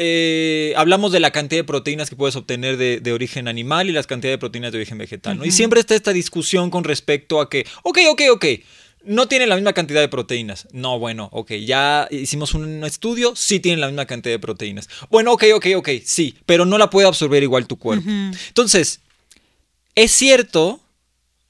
[0.00, 4.06] Eh, hablamos de la cantidad de proteínas que puedes obtener de, origen animal y las
[4.06, 5.38] cantidades de proteínas de origen vegetal.
[5.38, 5.44] ¿no?
[5.46, 8.44] Y siempre está esta discusión con respecto a que, ok, ok, ok,
[9.04, 10.66] no tienen la misma cantidad de proteínas.
[10.72, 14.88] No, bueno, ok, ya hicimos un estudio, sí tienen la misma cantidad de proteínas.
[15.10, 18.08] Bueno, ok, ok, ok, sí, pero no la puede absorber igual tu cuerpo.
[18.08, 19.00] Entonces,
[19.94, 20.80] es cierto,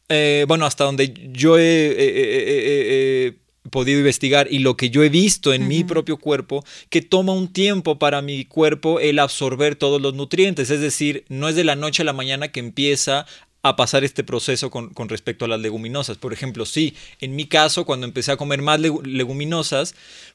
[0.09, 3.37] eh, bueno, hasta donde yo he,
[3.71, 7.53] podido investigar y lo que yo he visto en mi propio cuerpo, que toma un
[7.53, 10.71] tiempo para mi cuerpo el absorber todos los nutrientes.
[10.71, 13.27] Es decir, no es de la noche a la mañana que empieza
[13.63, 16.17] a pasar este proceso con, respecto a las leguminosas.
[16.17, 19.95] Por ejemplo, sí, en mi caso, cuando empecé a comer más leguminosas,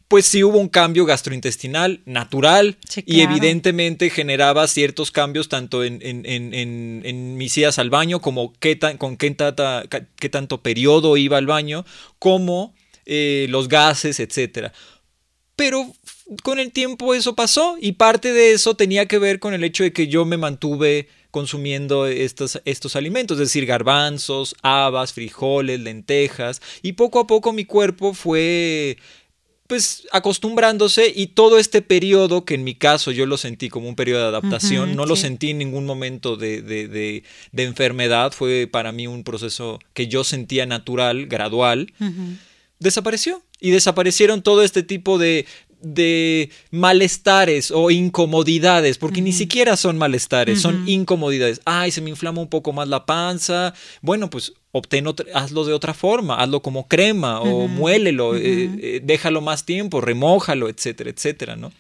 [0.09, 7.38] pues sí hubo un cambio gastrointestinal natural y evidentemente generaba ciertos cambios tanto en, en,
[7.38, 9.36] mis idas al baño como qué con qué,
[10.19, 11.86] qué, tanto periodo iba al baño,
[12.19, 14.71] como eh, los gases, etc.
[15.55, 15.93] Pero
[16.43, 19.83] con el tiempo eso pasó y parte de eso tenía que ver con el hecho
[19.83, 26.62] de que yo me mantuve consumiendo estos, estos alimentos, es decir, garbanzos, habas, frijoles, lentejas,
[26.84, 29.00] y poco a poco mi cuerpo fue
[29.65, 33.96] pues acostumbrándose y todo este periodo, que en mi caso yo lo sentí como un
[33.96, 36.88] periodo de adaptación, no lo sentí en ningún momento de, de,
[37.52, 41.91] de, enfermedad, fue para mí un proceso que yo sentía natural, gradual,
[42.78, 43.41] desapareció.
[43.60, 45.46] Y desaparecieron todo este tipo de,
[45.84, 51.62] de malestares o incomodidades, porque ni siquiera son malestares, son incomodidades.
[51.65, 53.74] Ay, se me inflama un poco más la panza.
[54.02, 59.39] Bueno, pues obtén hazlo de otra forma, hazlo como crema o muélelo, eh, eh, déjalo
[59.39, 61.72] más tiempo, remójalo, etcétera, etcétera, ¿no?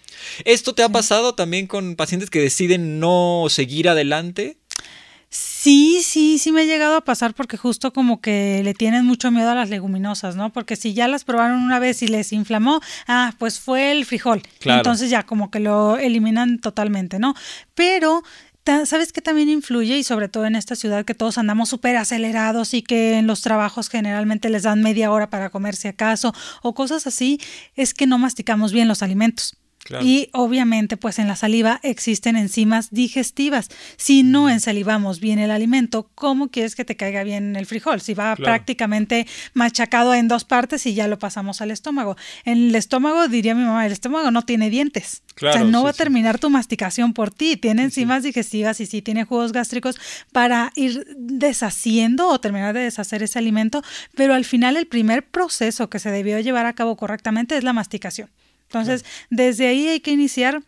[0.45, 4.57] ¿Esto te ha pasado también con pacientes que deciden no seguir adelante?
[5.35, 9.31] Sí, sí, sí me ha llegado a pasar porque justo como que le tienen mucho
[9.31, 10.53] miedo a las leguminosas, ¿no?
[10.53, 14.43] Porque si ya las probaron una vez y les inflamó, ah, pues fue el frijol.
[14.63, 17.33] Entonces ya como que lo eliminan totalmente, ¿no?
[17.73, 18.21] Pero
[18.85, 19.97] ¿Sabes qué también influye?
[19.97, 23.41] Y sobre todo en esta ciudad que todos andamos súper acelerados y que en los
[23.41, 27.41] trabajos generalmente les dan media hora para comer si acaso o cosas así,
[27.75, 29.57] es que no masticamos bien los alimentos.
[30.01, 33.69] Y obviamente, pues en la saliva existen enzimas digestivas.
[33.97, 37.99] Si no ensalivamos bien el alimento, ¿cómo quieres que te caiga bien el frijol?
[37.99, 42.15] Si va prácticamente machacado en dos partes y ya lo pasamos al estómago.
[42.45, 45.21] En el estómago, diría mi mamá, el estómago no tiene dientes.
[45.37, 47.57] o sea, no va a terminar tu masticación por ti.
[47.57, 49.97] Tiene enzimas digestivas y sí tiene jugos gástricos
[50.31, 53.83] para ir deshaciendo o terminar de deshacer ese alimento,
[54.15, 57.73] pero al final el primer proceso que se debió llevar a cabo correctamente es la
[57.73, 58.29] masticación.
[58.73, 60.63] Entonces, desde ahí hay que iniciar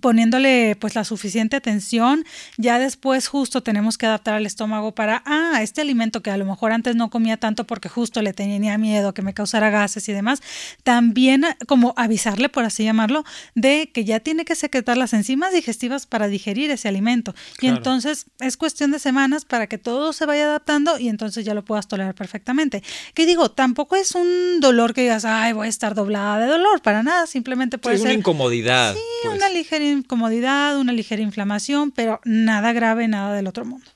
[0.00, 2.24] poniéndole pues la suficiente atención,
[2.56, 6.44] ya después justo tenemos que adaptar al estómago para, ah, este alimento que a lo
[6.44, 10.12] mejor antes no comía tanto porque justo le tenía miedo que me causara gases y
[10.12, 10.42] demás,
[10.82, 13.24] también como avisarle, por así llamarlo,
[13.54, 17.34] de que ya tiene que secretar las enzimas digestivas para digerir ese alimento.
[17.60, 21.54] Y entonces es cuestión de semanas para que todo se vaya adaptando y entonces ya
[21.54, 22.82] lo puedas tolerar perfectamente.
[23.14, 26.82] Que digo, tampoco es un dolor que digas, ay, voy a estar doblada de dolor,
[26.82, 28.06] para nada, simplemente puede ser...
[28.06, 28.94] una incomodidad.
[28.94, 29.36] Sí, pues.
[29.36, 33.90] una ligera incomodidad, una ligera inflamación, pero nada grave, nada del otro mundo.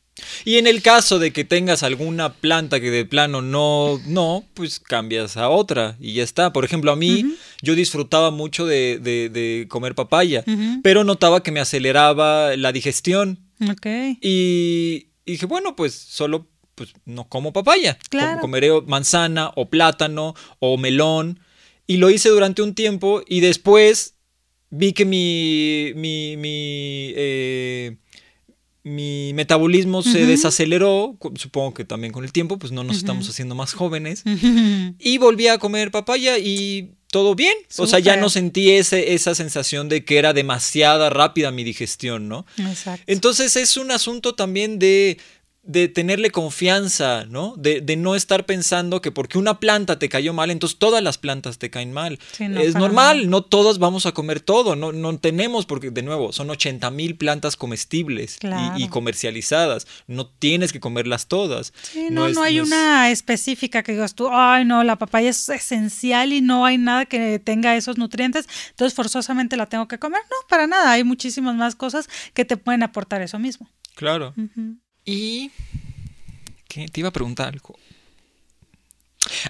[0.44, 4.78] Y en el caso de que tengas alguna planta que de plano no, no, pues
[4.78, 6.52] cambias a otra y ya está.
[6.52, 10.44] Por ejemplo, a mí yo disfrutaba mucho de, comer papaya,
[10.82, 13.38] pero notaba que me aceleraba la digestión.
[13.70, 13.86] Ok.
[14.20, 17.98] Y, dije, bueno, pues solo pues no como papaya.
[18.08, 18.40] Claro.
[18.40, 21.40] Comeré manzana o plátano o melón.
[21.86, 24.14] Y lo hice durante un tiempo y después
[24.72, 27.96] vi que mi, mi, mi, eh,
[28.82, 33.54] mi metabolismo se desaceleró, supongo que también con el tiempo, pues no nos estamos haciendo
[33.54, 34.24] más jóvenes,
[34.98, 37.54] y volví a comer papaya y todo bien.
[37.76, 42.28] O sea, ya no sentí ese, esa sensación de que era demasiada rápida mi digestión,
[42.28, 42.46] ¿no?
[42.56, 43.04] Exacto.
[43.06, 45.18] Entonces es un asunto también de
[45.64, 47.54] de tenerle confianza, ¿no?
[47.56, 51.18] De, de, no estar pensando que porque una planta te cayó mal, entonces todas las
[51.18, 52.18] plantas te caen mal.
[52.40, 56.50] es normal, no todas vamos a comer todo, no, no tenemos, porque de nuevo, son
[56.50, 58.40] 80 mil plantas comestibles
[58.76, 61.72] y, comercializadas, no tienes que comerlas todas.
[62.10, 66.40] no, no, hay una específica que digas tú, ay no, la papaya es esencial y
[66.40, 70.22] no hay nada que tenga esos nutrientes, entonces forzosamente la tengo que comer.
[70.28, 73.70] No, para nada, hay muchísimas más cosas que te pueden aportar eso mismo.
[73.94, 74.34] Claro.
[75.04, 75.50] Y...
[76.68, 76.88] ¿Qué?
[76.88, 77.78] Te iba a preguntar algo.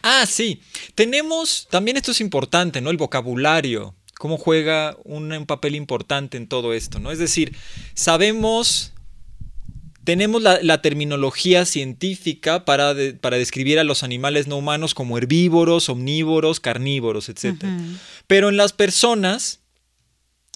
[0.03, 0.61] Ah, sí.
[0.95, 2.91] Tenemos, también esto es importante, ¿no?
[2.91, 3.95] El vocabulario.
[4.19, 7.11] Cómo juega un, papel importante en todo esto, ¿no?
[7.11, 7.57] Es decir,
[7.95, 8.93] sabemos,
[10.05, 16.61] tenemos la, terminología científica para, para, describir a los animales no humanos como herbívoros, omnívoros,
[16.61, 17.65] carnívoros, etc.
[18.29, 19.62] Pero en las personas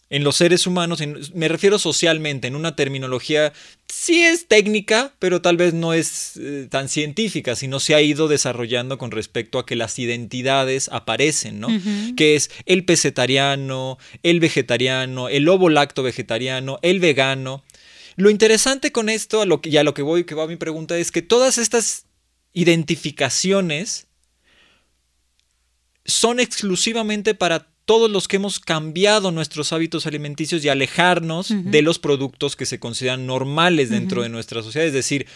[0.08, 1.02] en los seres humanos,
[1.34, 3.52] me refiero socialmente, en una terminología,
[3.88, 8.28] sí es técnica, pero tal vez no es eh, tan científica, sino se ha ido
[8.28, 11.68] desarrollando con respecto a que las identidades aparecen, ¿no?
[12.16, 17.64] Que es el pesetariano, el vegetariano, el ovo lacto vegetariano, el vegano.
[18.14, 20.56] Lo interesante con esto, a lo que, y a lo que voy, que va mi
[20.56, 22.06] pregunta, es que todas estas
[22.52, 24.06] identificaciones
[26.04, 31.98] son exclusivamente para todos los que hemos cambiado nuestros hábitos alimenticios y alejarnos de los
[31.98, 34.86] productos que se consideran normales dentro de nuestra sociedad.
[34.86, 35.26] Es decir,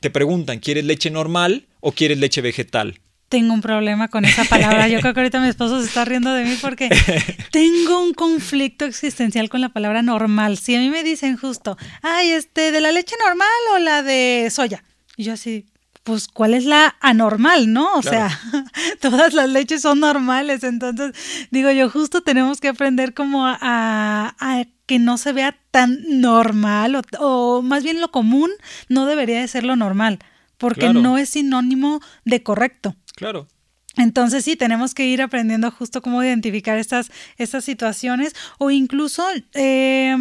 [0.00, 3.00] te preguntan, ¿quieres leche normal o quieres leche vegetal?
[3.30, 4.86] Tengo un problema con esa palabra.
[4.88, 6.90] Yo creo que ahorita mi esposo se está riendo de mí porque
[7.50, 10.58] tengo un conflicto existencial con la palabra normal.
[10.58, 14.48] Si a mí me dicen justo, ay, este, ¿de la leche normal o la de
[14.52, 14.84] soya?
[15.16, 15.66] Y yo así,
[16.06, 17.92] pues cuál es la anormal, ¿no?
[17.94, 18.30] O sea,
[19.00, 21.12] todas las leches son normales, entonces
[21.50, 27.60] digo yo, justo tenemos que aprender como a, que no se vea tan normal o,
[27.60, 28.52] más bien lo común
[28.88, 30.20] no debería de ser lo normal,
[30.58, 32.94] porque no es sinónimo de correcto.
[33.16, 33.48] Claro.
[33.96, 40.16] Entonces sí, tenemos que ir aprendiendo justo cómo identificar estas, estas situaciones o incluso eh,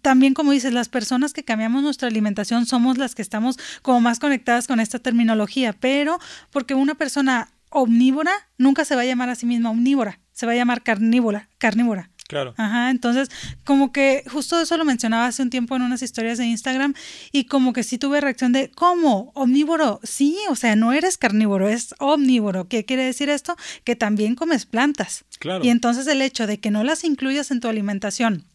[0.00, 4.18] también, como dices, las personas que cambiamos nuestra alimentación somos las que estamos como más
[4.18, 6.18] conectadas con esta terminología, pero
[6.50, 10.52] porque una persona omnívora nunca se va a llamar a sí misma omnívora, se va
[10.52, 12.10] a llamar carnívora, carnívora.
[12.28, 12.54] Claro.
[12.56, 13.28] Ajá, entonces
[13.62, 16.94] como que justo eso lo mencionaba hace un tiempo en unas historias de Instagram
[17.30, 19.32] y como que sí tuve reacción de, ¿cómo?
[19.34, 20.00] ¿Omnívoro?
[20.02, 22.68] Sí, o sea, no eres carnívoro, es omnívoro.
[22.68, 23.54] ¿Qué quiere decir esto?
[23.84, 25.26] Que también comes plantas.
[25.40, 25.62] Claro.
[25.62, 28.46] Y entonces el hecho de que no las incluyas en tu alimentación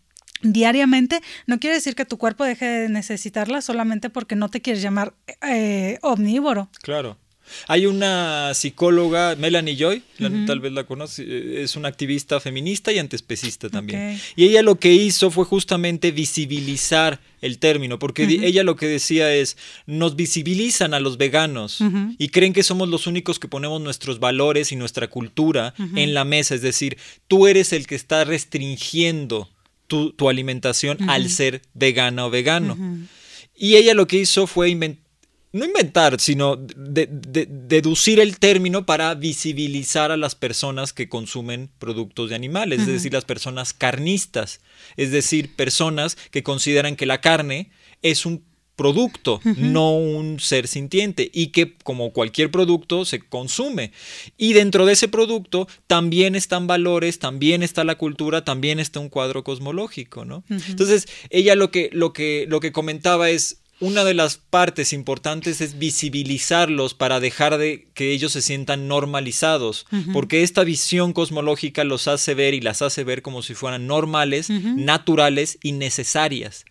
[0.42, 4.82] diariamente, no quiere decir que tu cuerpo deje de necesitarla solamente porque no te quieres
[4.82, 6.70] llamar eh, omnívoro.
[6.82, 7.18] Claro.
[7.68, 10.04] Hay una psicóloga, Melanie Joy,
[10.46, 14.20] tal vez la conoce, eh, es una activista feminista y antiespecista también.
[14.36, 19.34] Y ella lo que hizo fue justamente visibilizar el término, porque ella lo que decía
[19.34, 21.80] es, nos visibilizan a los veganos
[22.18, 26.26] y creen que somos los únicos que ponemos nuestros valores y nuestra cultura en la
[26.26, 29.50] mesa, es decir, tú eres el que está restringiendo
[29.88, 32.78] tu, alimentación al ser vegana o vegano.
[33.56, 35.08] Y ella lo que hizo fue inventar
[35.58, 42.36] no inventar, sino deducir el término para visibilizar a las personas que consumen productos de
[42.36, 44.62] animales, es decir, las personas carnistas,
[44.98, 47.72] es decir, personas que consideran que la carne
[48.02, 48.44] es un
[48.78, 53.92] producto, no un ser sintiente, y que como cualquier producto se consume.
[54.38, 59.10] Y dentro de ese producto también están valores, también está la cultura, también está un
[59.10, 60.44] cuadro cosmológico, ¿no?
[60.50, 65.62] Entonces, ella lo que, lo que, lo que comentaba es, una de las partes importantes
[65.62, 72.08] es visibilizarlos para dejar de que ellos se sientan normalizados, porque esta visión cosmológica los
[72.08, 76.66] hace ver y las hace ver como si fueran normales, naturales y necesarias.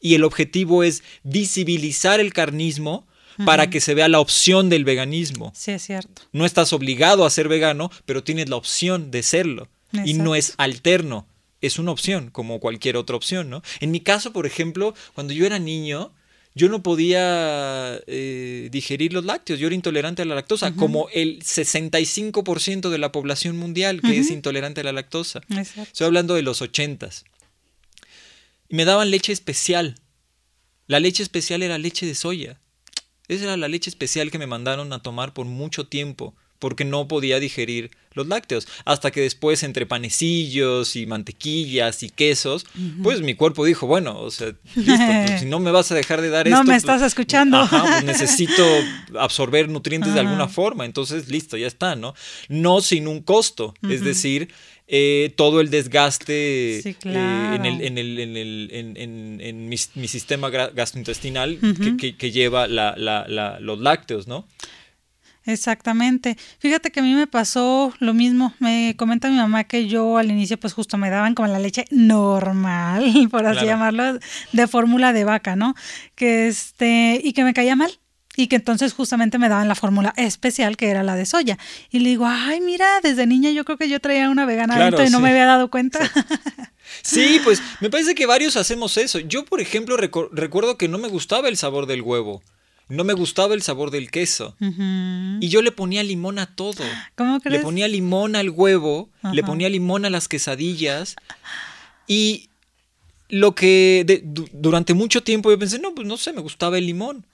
[0.00, 3.06] Y el objetivo es visibilizar el carnismo
[3.44, 5.52] para que se vea la opción del veganismo.
[5.54, 6.22] Sí, es cierto.
[6.32, 9.68] No estás obligado a ser vegano, pero tienes la opción de serlo.
[10.04, 11.26] Y no es alterno,
[11.60, 13.62] es una opción, como cualquier otra opción, ¿no?
[13.80, 16.12] En mi caso, por ejemplo, cuando yo era niño,
[16.54, 21.40] yo no podía eh, digerir los lácteos, yo era intolerante a la lactosa, como el
[21.40, 25.40] 65% de la población mundial que es intolerante a la lactosa.
[25.48, 27.24] Estoy hablando de los 80s.
[28.70, 29.96] Y me daban leche especial.
[30.86, 32.60] La leche especial era leche de soya.
[33.28, 37.08] Esa era la leche especial que me mandaron a tomar por mucho tiempo porque no
[37.08, 38.68] podía digerir los lácteos.
[38.84, 42.66] Hasta que después, entre panecillos y mantequillas y quesos,
[43.02, 46.20] pues mi cuerpo dijo, bueno, o sea, listo, pues, si no me vas a dejar
[46.20, 46.58] de dar esto.
[46.58, 47.66] No me pues, estás escuchando.
[47.68, 48.62] pues necesito
[49.18, 50.84] absorber nutrientes de alguna forma.
[50.84, 52.14] Entonces, listo, ya está, ¿no?
[52.48, 53.74] No sin un costo.
[53.88, 54.52] Es decir,
[54.92, 58.68] eh, todo el desgaste eh, en, el, en, el, en, el,
[59.40, 61.60] en, mi, sistema gastrointestinal
[61.96, 64.48] que, lleva los lácteos, ¿no?
[65.46, 66.36] Exactamente.
[66.58, 68.52] Fíjate que a mí me pasó lo mismo.
[68.58, 71.84] Me comenta mi mamá que yo al inicio pues justo me daban como la leche
[71.90, 74.18] normal, por así llamarlo,
[74.52, 75.76] de fórmula de vaca, ¿no?
[76.16, 78.00] Que este y que me caía mal
[78.40, 81.58] y que entonces justamente me daban la fórmula especial que era la de soya.
[81.90, 85.10] Y le digo, ay, mira, desde niña yo creo que yo traía una vegana y
[85.10, 85.98] no me había dado cuenta.
[87.02, 87.40] Sí.
[87.44, 89.20] pues me parece que varios hacemos eso.
[89.20, 92.42] Yo, por ejemplo, recuerdo que no me gustaba el sabor del huevo.
[92.88, 94.56] No me gustaba el sabor del queso.
[94.58, 96.82] Y yo le ponía limón a todo.
[97.14, 97.58] ¿Cómo crees?
[97.58, 101.14] Le ponía limón al huevo, le ponía limón a las quesadillas.
[102.08, 102.49] Y
[103.30, 104.22] lo que
[104.52, 107.26] durante mucho tiempo yo pensé, no, pues no sé, me gustaba el limón.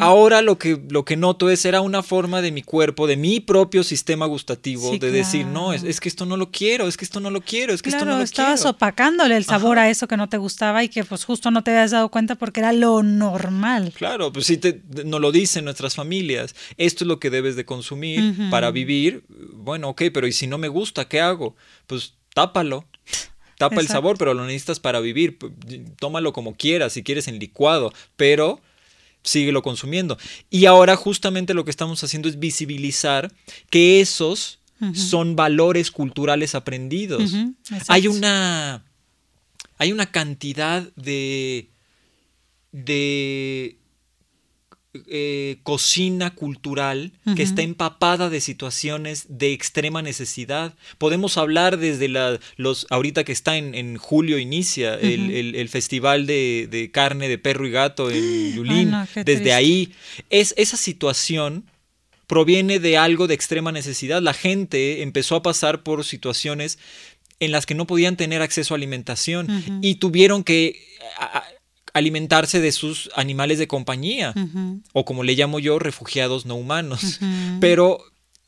[0.00, 3.40] Ahora lo que, lo que noto es, era una forma de mi cuerpo, de mi
[3.40, 7.20] propio sistema gustativo, de decir, no, es, que esto no lo quiero, es que esto
[7.20, 10.16] no lo quiero, es que esto no lo estabas opacándole el sabor a eso que
[10.16, 13.02] no te gustaba y que pues justo no te habías dado cuenta porque era lo
[13.02, 13.92] normal.
[13.96, 17.64] Claro, pues si te, nos lo dicen nuestras familias, esto es lo que debes de
[17.64, 21.56] consumir para vivir, bueno, ok, pero ¿y si no me gusta, qué hago?
[21.86, 22.84] Pues tápalo
[23.58, 25.38] tapa el sabor, pero lo necesitas para vivir.
[25.98, 28.60] Tómalo como quieras, si quieres en licuado, pero
[29.22, 30.16] síguelo consumiendo.
[30.48, 33.32] Y ahora justamente lo que estamos haciendo es visibilizar
[33.70, 34.60] que esos
[34.94, 37.34] son valores culturales aprendidos.
[37.88, 38.84] hay una
[39.76, 41.68] hay una cantidad de
[42.72, 43.76] de
[44.94, 50.74] eh, cocina cultural que está empapada de situaciones de extrema necesidad.
[50.96, 57.28] Podemos hablar desde la, los, ahorita que está en, julio inicia el, festival de, carne
[57.28, 58.94] de perro y gato en Yulín.
[59.26, 59.92] desde ahí,
[60.30, 61.64] es esa situación
[62.26, 64.22] proviene de algo de extrema necesidad.
[64.22, 66.78] La gente empezó a pasar por situaciones
[67.40, 70.82] en las que no podían tener acceso a alimentación y tuvieron que
[71.98, 74.34] alimentarse de sus animales de compañía,
[74.92, 77.20] o como le llamo yo, refugiados no humanos.
[77.60, 78.00] Pero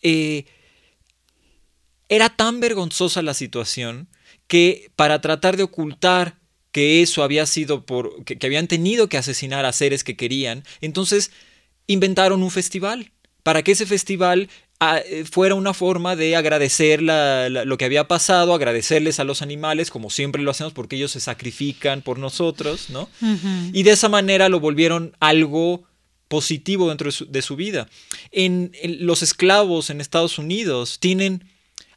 [0.02, 0.46] eh,
[2.08, 4.08] era tan vergonzosa la situación
[4.46, 6.38] que para tratar de ocultar
[6.72, 11.30] que eso había sido por, que habían tenido que asesinar a seres que querían, entonces
[11.86, 13.12] inventaron un festival.
[13.42, 14.50] Para que ese festival
[14.80, 20.08] eh, fuera una forma de agradecer lo que había pasado, agradecerles a los animales, como
[20.08, 23.08] siempre lo hacemos, porque ellos se sacrifican por nosotros, ¿no?
[23.74, 25.84] Y de esa manera lo volvieron algo
[26.28, 27.88] positivo dentro de su, vida.
[28.30, 31.44] En, los esclavos en Estados Unidos tienen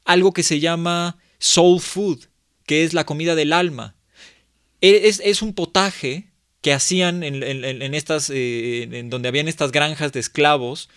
[0.03, 2.25] algo que se llama soul food,
[2.65, 3.95] que es la comida del alma.
[4.81, 6.27] E, es, un potaje
[6.61, 10.89] que hacían en, estas, eh, en donde habían estas granjas de esclavos,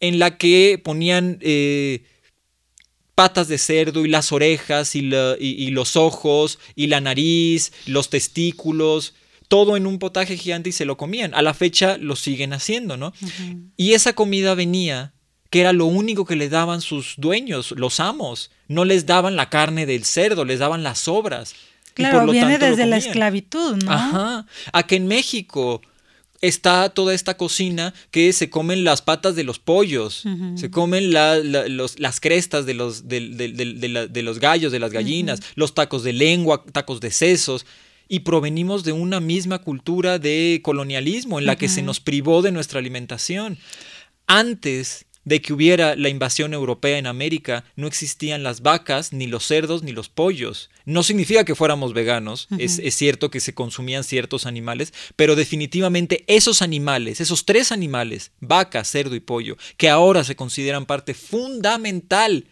[0.00, 2.04] en la que ponían eh,
[3.14, 9.14] patas de cerdo y las orejas y, los ojos y la nariz, los testículos,
[9.48, 11.34] todo en un potaje gigante y se lo comían.
[11.34, 13.12] A la fecha lo siguen haciendo, ¿no?
[13.76, 15.14] Y esa comida venía
[15.50, 18.50] que era lo único que le daban sus dueños, los amos.
[18.68, 21.54] No les daban la carne del cerdo, les daban las sobras.
[21.94, 23.90] Claro, viene desde la esclavitud, ¿no?
[23.90, 24.46] Ajá.
[24.72, 25.80] A que en México
[26.40, 30.24] está toda esta cocina que se comen las patas de los pollos,
[30.54, 36.12] se comen las crestas de los, de, los gallos, de las gallinas, los tacos de
[36.12, 37.66] lengua, tacos de sesos.
[38.08, 42.52] Y provenimos de una misma cultura de colonialismo en la que se nos privó de
[42.52, 43.58] nuestra alimentación.
[44.28, 49.44] Antes de que hubiera la invasión europea en América, no existían las vacas, ni los
[49.44, 50.70] cerdos, ni los pollos.
[50.84, 56.62] No significa que fuéramos veganos, es, cierto que se consumían ciertos animales, pero definitivamente esos
[56.62, 62.46] animales, esos tres animales, vaca, cerdo y pollo, que ahora se consideran parte fundamental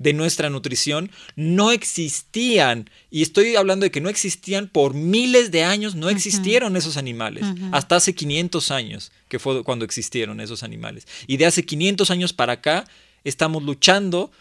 [0.00, 2.90] de nuestra nutrición no existían.
[3.10, 7.44] Y estoy hablando de que no existían por miles de años, no existieron esos animales.
[7.70, 11.06] Hasta hace 500 años, que fue cuando existieron esos animales.
[11.28, 12.86] Y de hace 500 años para acá,
[13.24, 14.32] estamos luchando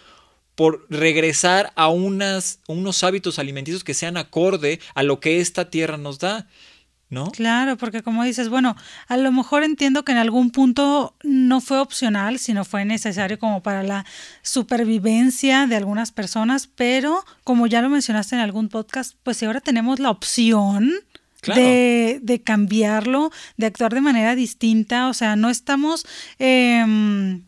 [0.55, 5.97] por regresar a unas, unos hábitos alimenticios que sean acorde a lo que esta tierra
[5.97, 6.47] nos da.
[7.09, 7.31] ¿No?
[7.31, 8.75] Claro, porque como dices, bueno,
[9.07, 13.63] a lo mejor entiendo que en algún punto no fue opcional, sino fue necesario como
[13.63, 14.05] para la
[14.41, 19.61] supervivencia de algunas personas, pero como ya lo mencionaste en algún podcast, pues si ahora
[19.61, 20.91] tenemos la opción
[21.47, 26.05] de, de, cambiarlo, de actuar de manera distinta, o sea, no estamos...
[26.37, 27.41] Eh,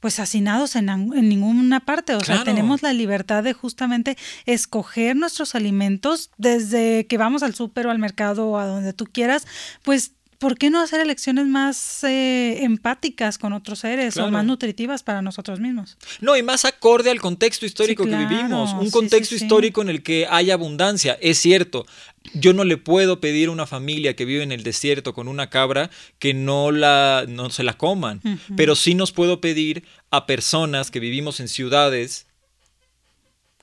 [0.00, 2.14] pues hacinados en, en, ninguna parte.
[2.14, 7.86] O sea, tenemos la libertad de justamente escoger nuestros alimentos desde que vamos al súper
[7.86, 9.46] o al mercado o a donde tú quieras,
[9.82, 15.02] pues ¿por qué no hacer elecciones más eh, empáticas con otros seres o más nutritivas
[15.02, 15.98] para nosotros mismos?
[16.20, 20.26] No, y más acorde al contexto histórico que vivimos, un contexto histórico en el que
[20.28, 21.86] hay abundancia, es cierto.
[22.34, 25.50] Yo no le puedo pedir a una familia que vive en el desierto con una
[25.50, 28.22] cabra que no, la, no se la coman,
[28.56, 32.26] pero sí nos puedo pedir a personas que vivimos en ciudades,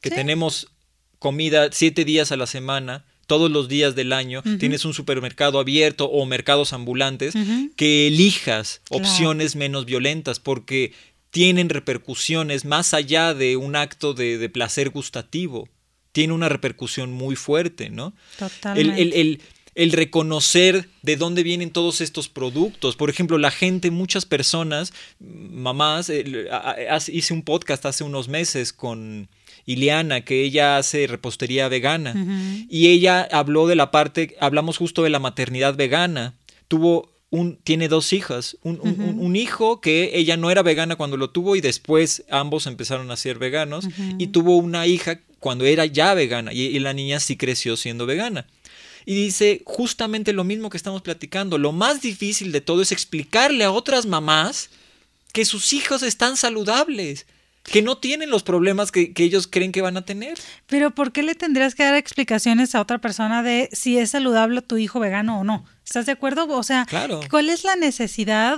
[0.02, 0.68] que tenemos
[1.18, 6.06] comida siete días a la semana, todos los días del año, tienes un supermercado abierto
[6.06, 7.36] o mercados ambulantes,
[7.76, 10.94] que elijas opciones menos violentas porque
[11.30, 15.68] tienen repercusiones más allá de un acto de, placer gustativo.
[16.14, 18.14] Tiene una repercusión muy fuerte, ¿no?
[18.40, 19.40] Totalmente.
[19.76, 22.96] El, reconocer de dónde vienen todos estos productos.
[22.96, 29.30] Por ejemplo, la gente, muchas personas, mamás, hice un podcast hace unos meses con
[29.68, 32.16] Ileana, que ella hace repostería vegana.
[32.70, 36.36] Y ella habló de la parte, hablamos justo de la maternidad vegana.
[36.70, 41.30] Tuvo un, tiene dos hijas, un, un, hijo que ella no era vegana cuando lo
[41.30, 43.86] tuvo y después ambos empezaron a ser veganos
[44.18, 48.06] y tuvo una hija cuando era ya vegana y, y la niña sí creció siendo
[48.06, 48.48] vegana.
[49.06, 51.58] Y dice justamente lo mismo que estamos platicando.
[51.58, 54.70] Lo más difícil de todo es explicarle a otras mamás
[55.34, 57.26] que sus hijos están saludables
[57.72, 60.38] que no tienen los problemas que, ellos creen que van a tener.
[60.68, 64.62] Pero ¿por qué le tendrías que dar explicaciones a otra persona de si es saludable
[64.62, 65.66] tu hijo vegano o no?
[65.86, 66.48] ¿Estás de acuerdo?
[66.50, 66.88] O sea,
[67.30, 68.58] ¿cuál es la necesidad?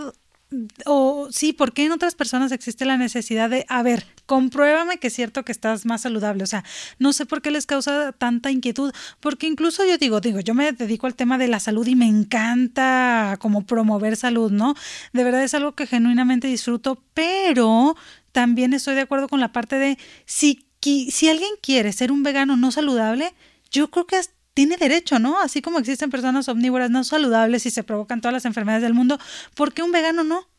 [0.86, 5.08] O sí, ¿por qué en otras personas existe la necesidad de, a ver, compruébame que
[5.08, 6.44] es cierto que estás más saludable?
[6.44, 6.64] O sea,
[6.98, 10.72] no sé por qué les causa tanta inquietud, porque incluso yo digo, digo, yo me
[10.72, 14.74] dedico al tema de la salud y me encanta como promover salud, ¿no?
[15.14, 17.96] De verdad es algo que genuinamente disfruto, pero
[18.32, 22.58] también estoy de acuerdo con la parte de si, si alguien quiere ser un vegano
[22.58, 23.36] no saludable,
[23.70, 24.20] yo creo que
[24.60, 25.40] tiene derecho, ¿no?
[25.40, 29.18] Así como existen personas omnívoras no saludables y se provocan todas las enfermedades del mundo,
[29.56, 30.50] ¿por qué un vegano no?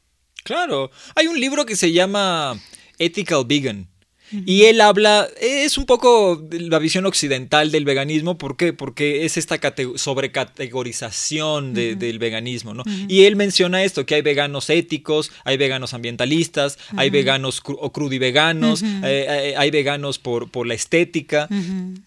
[0.43, 2.59] Claro, hay un libro que se llama
[2.99, 3.90] Ethical Vegan
[4.47, 8.73] y él habla, es un poco la visión occidental del veganismo, ¿por qué?
[8.73, 9.59] Porque es esta
[9.97, 12.85] sobrecategorización del veganismo, ¿no?
[13.09, 18.83] Y él menciona esto, que hay veganos éticos, hay veganos ambientalistas, hay veganos o crudiveganos,
[18.83, 21.49] veganos eh, eh, hay veganos por, por la estética.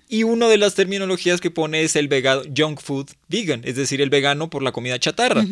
[0.09, 4.01] Y una de las terminologías que pone es el vegano, junk food vegan, es decir,
[4.01, 5.45] el vegano por la comida chatarra.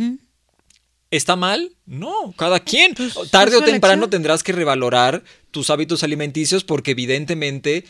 [1.11, 1.75] ¿Está mal?
[1.85, 2.95] No, cada quien.
[2.95, 7.85] Pues, Tarde o temprano tendrás que revalorar tus hábitos alimenticios porque evidentemente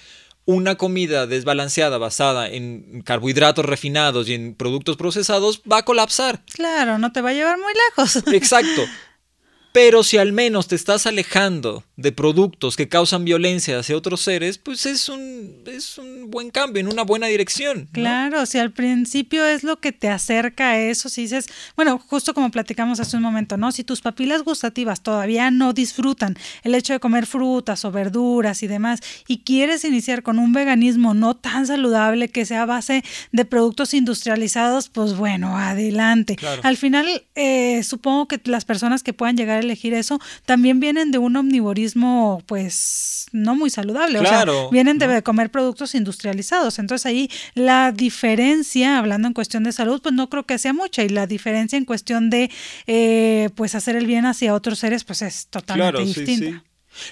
[0.46, 6.44] una comida desbalanceada basada en carbohidratos refinados y en productos procesados va a colapsar.
[6.46, 8.24] Claro, no te va a llevar muy lejos.
[8.34, 8.82] Exacto.
[9.72, 14.58] Pero si al menos te estás alejando de productos que causan violencia hacia otros seres,
[14.58, 17.88] pues es un, es un buen cambio, en una buena dirección.
[17.92, 22.34] Claro, si al principio es lo que te acerca a eso, si dices, bueno, justo
[22.34, 23.72] como platicamos hace un momento, ¿no?
[23.72, 28.68] Si tus papilas gustativas todavía no disfrutan el hecho de comer frutas o verduras y
[28.68, 33.46] demás, y quieres iniciar con un veganismo no tan saludable que sea a base de
[33.46, 36.38] productos industrializados, pues bueno, adelante.
[36.64, 41.12] Al final, eh, supongo que las personas que puedan llegar a elegir eso también vienen
[41.12, 44.20] de un omnivorismo, pues, no muy saludable.
[44.20, 46.80] o sea, vienen de comer productos industrializados.
[46.80, 51.04] Entonces ahí la diferencia, hablando en cuestión de salud, pues no creo que sea mucha.
[51.04, 52.50] Y la diferencia en cuestión de,
[52.88, 56.64] eh, pues, hacer el bien hacia otros seres, pues es totalmente distinta.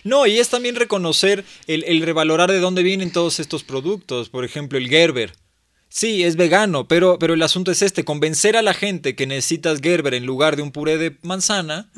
[0.04, 4.30] No, y es también reconocer el, el, revalorar de dónde vienen todos estos productos.
[4.30, 5.34] Por ejemplo, el Gerber.
[5.90, 9.80] Sí, es vegano, pero, pero el asunto es este, convencer a la gente que necesitas
[9.82, 11.90] Gerber en lugar de un puré de manzana,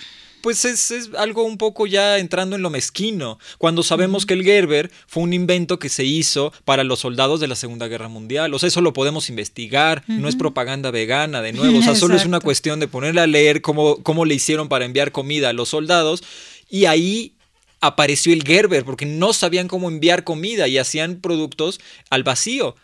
[0.42, 4.92] pues es, algo un poco ya entrando en lo mezquino, cuando sabemos que el Gerber
[5.08, 8.54] fue un invento que se hizo para los soldados de la Segunda Guerra Mundial.
[8.54, 12.16] O sea, eso lo podemos investigar, no es propaganda vegana, de nuevo, o sea, solo
[12.16, 15.54] es una cuestión de ponerle a leer cómo, cómo le hicieron para enviar comida a
[15.54, 16.24] los soldados.
[16.70, 17.34] Y ahí
[17.82, 21.80] apareció el Gerber porque no sabían cómo enviar comida y hacían productos
[22.10, 22.76] al vacío.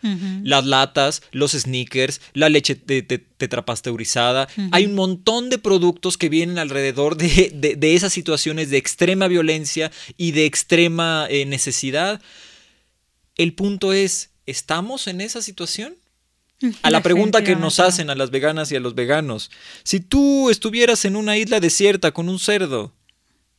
[0.42, 4.48] Las latas, los sneakers, la leche tetrapasteurizada.
[4.72, 10.32] Hay un montón de productos que vienen alrededor de, esas situaciones de extrema violencia y
[10.32, 12.20] de extrema eh, necesidad.
[13.36, 15.94] El punto es, ¿estamos en esa situación?
[16.82, 19.48] A la, pregunta que nos hacen a las veganas y a los veganos.
[19.84, 22.92] Si tú estuvieras en una isla desierta con un cerdo,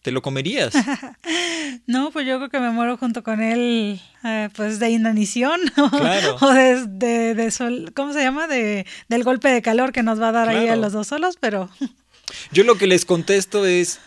[0.02, 0.74] ¿Te lo comerías?
[1.88, 5.60] no, pues yo creo que me muero junto con él, eh, pues de inanición
[5.92, 6.38] claro.
[6.40, 8.48] o de, de, sol, ¿cómo se llama?
[8.48, 11.36] De, del golpe de calor que nos va a dar ahí a los dos solos,
[11.40, 11.70] pero...
[12.52, 14.00] yo lo que les contesto es,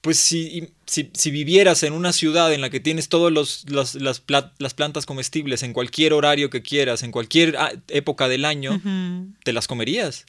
[0.00, 4.74] pues si, si, vivieras en una ciudad en la que tienes todas los, las, las,
[4.74, 8.80] plantas comestibles en cualquier horario que quieras, en cualquier ah, época del año,
[9.44, 10.24] ¿te las comerías?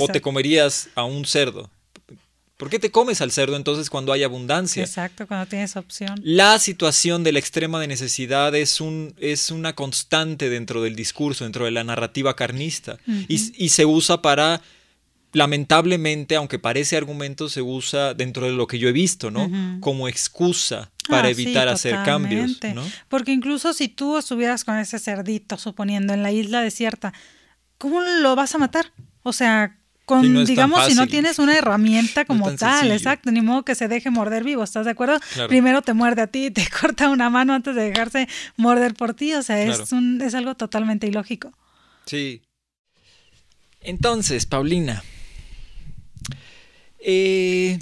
[0.00, 1.70] o te comerías a un cerdo.
[2.62, 4.84] ¿Por qué te comes al cerdo entonces cuando hay abundancia?
[4.84, 6.20] Exacto, cuando tienes opción.
[6.22, 11.42] La situación de la extrema de necesidad es, un, es una constante dentro del discurso,
[11.42, 12.98] dentro de la narrativa carnista.
[13.26, 14.62] y, se usa para,
[15.32, 19.50] lamentablemente, aunque parece argumento, se usa dentro de lo que yo he visto, ¿no?
[19.80, 22.60] Como excusa para ah, evitar hacer cambios.
[22.76, 22.84] ¿no?
[23.08, 27.12] Porque incluso si tú estuvieras con ese cerdito, suponiendo, en la isla desierta,
[27.78, 28.92] ¿cómo lo vas a matar?
[29.24, 29.81] O sea,
[30.46, 34.44] digamos, si no tienes una herramienta como tal, exacto, ni modo que se deje morder
[34.44, 35.18] vivo, ¿estás de acuerdo?
[35.48, 39.34] Primero te muerde a ti, te corta una mano antes de dejarse morder por ti,
[39.34, 41.52] o sea, es, un, es algo totalmente ilógico.
[42.06, 42.42] Sí.
[43.80, 45.02] Entonces, Paulina,
[46.98, 47.78] eh,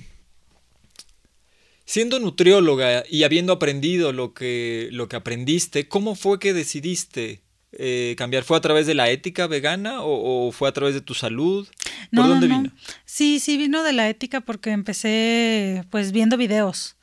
[1.85, 7.41] siendo nutrióloga y habiendo aprendido lo que, lo que aprendiste, ¿cómo fue que decidiste
[7.73, 8.45] eh, cambiar?
[8.45, 11.69] ¿Fue a través de la ética vegana o, fue a través de tu salud?
[12.13, 12.71] ¿Por dónde vino?
[13.05, 16.97] Sí, sí vino de la ética porque empecé pues viendo videos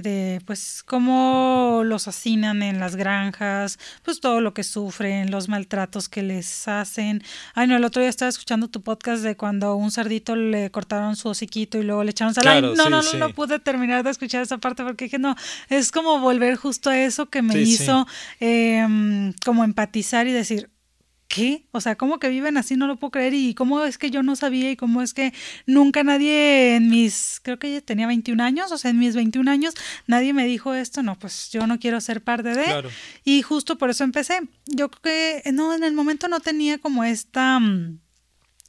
[0.00, 6.08] de pues cómo los hacinan en las granjas, pues todo lo que sufren, los maltratos
[6.08, 7.22] que les hacen.
[7.54, 10.70] Ay, no, el otro día estaba escuchando tu podcast de cuando a un cerdito le
[10.70, 12.62] cortaron su hociquito y luego le echaron sal.
[12.62, 15.36] no, no, no, no pude terminar de escuchar esa parte porque dije, no,
[15.68, 18.06] es como volver justo a eso que me hizo
[18.40, 20.70] em, como empatizar y decir,
[21.32, 21.64] ¿qué?
[21.70, 22.76] O sea, ¿cómo que viven así?
[22.76, 23.32] No lo puedo creer.
[23.32, 24.70] ¿Y cómo es que yo no sabía?
[24.70, 25.32] ¿Y cómo es que
[25.64, 29.72] nunca nadie en mis, creo que tenía 21 años, o sea, en mis 21 años,
[30.06, 31.02] nadie me dijo esto?
[31.02, 32.84] No, pues yo no quiero ser parte de.
[33.24, 34.40] Y justo por eso empecé.
[34.66, 37.58] Yo creo que, no, en el momento no tenía como esta...
[37.58, 38.01] Mm,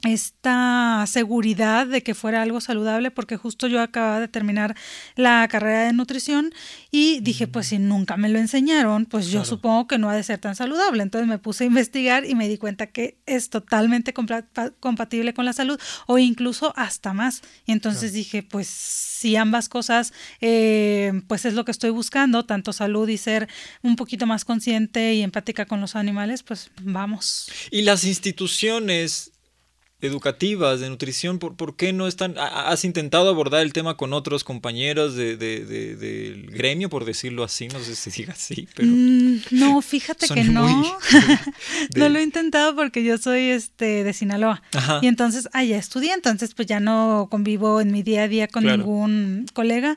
[0.04, 4.76] esta seguridad de que fuera algo saludable porque justo yo acababa de terminar
[5.16, 6.54] la carrera de nutrición
[6.92, 10.24] y dije pues si nunca me lo enseñaron pues yo supongo que no ha de
[10.24, 11.04] ser tan saludable.
[11.04, 15.54] Entonces me puse a investigar y me di cuenta que es totalmente compatible con la
[15.54, 17.42] salud o incluso hasta más.
[17.66, 22.74] Y entonces dije pues si ambas cosas eh, pues es lo que estoy buscando tanto
[22.74, 23.48] salud y ser
[23.82, 27.50] un poquito más consciente y empática con los animales pues vamos.
[27.72, 29.32] Y las instituciones
[30.04, 32.36] educativas de nutrición, ¿por, ¿por, qué no están?
[32.38, 37.70] ¿Has intentado abordar el tema con otros compañeros de, del gremio, por decirlo así?
[37.70, 38.90] No sé si diga así, pero...
[38.90, 40.68] Mm, no, fíjate que no.
[41.96, 44.62] no lo he intentado porque yo soy este de Sinaloa.
[45.02, 48.66] Y entonces allá estudié, entonces pues ya no convivo en mi día a día con
[48.66, 49.96] ningún colega.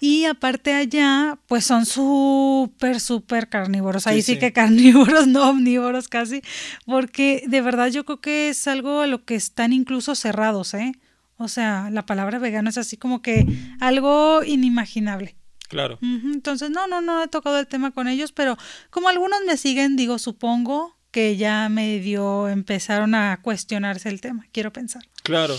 [0.00, 4.06] Y aparte allá, pues son súper, súper carnívoros.
[4.06, 6.42] Ahí sí, que carnívoros, no omnívoros casi,
[6.86, 10.92] porque de verdad yo creo que es algo a lo que están incluso cerrados, ¿eh?
[11.36, 13.46] O sea, la palabra vegano es así como que
[13.80, 15.36] algo inimaginable.
[15.68, 15.98] Claro.
[16.02, 18.56] Entonces, no, no, no he tocado el tema con ellos, pero
[18.90, 24.72] como algunos me siguen, digo, supongo que ya medio empezaron a cuestionarse el tema, quiero
[24.72, 25.02] pensar.
[25.22, 25.56] Claro.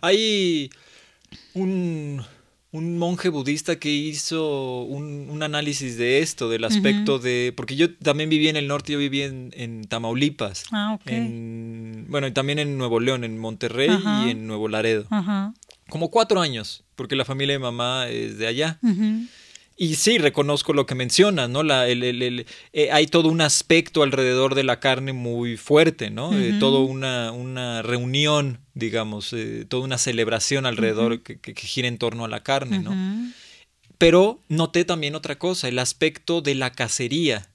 [0.00, 0.70] Hay
[1.54, 2.24] un,
[2.72, 7.52] monje budista que hizo un, análisis de esto, del aspecto de...
[7.56, 10.64] Porque yo también viví en el norte, yo viví en, Tamaulipas.
[10.72, 11.10] Ah, ok.
[12.08, 13.90] bueno, y también en Nuevo León, en Monterrey
[14.26, 15.06] y en Nuevo Laredo.
[15.88, 18.78] Como cuatro años, porque la familia de mamá es de allá.
[19.80, 21.62] Y sí, reconozco lo que mencionas, ¿no?
[21.62, 26.36] La, el, el, eh, hay todo un aspecto alrededor de la carne muy fuerte, ¿no?
[26.36, 31.96] Eh, todo una, una reunión, digamos, eh, toda una celebración alrededor que, que, gira en
[31.96, 32.92] torno a la carne, ¿no?
[33.98, 37.48] Pero noté también otra cosa, el aspecto de la cacería.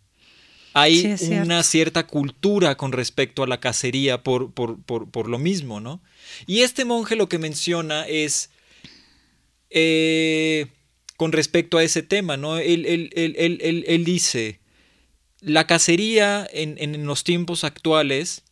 [0.73, 5.81] Hay una cierta cultura con respecto a la cacería por, por, por, por, lo mismo,
[5.81, 6.01] ¿no?
[6.47, 8.49] Y este monje lo que menciona es...
[9.69, 10.67] Eh,
[11.23, 12.57] con respecto a ese tema, ¿no?
[12.57, 14.59] Él, él, dice,
[15.39, 18.43] la cacería en, los tiempos actuales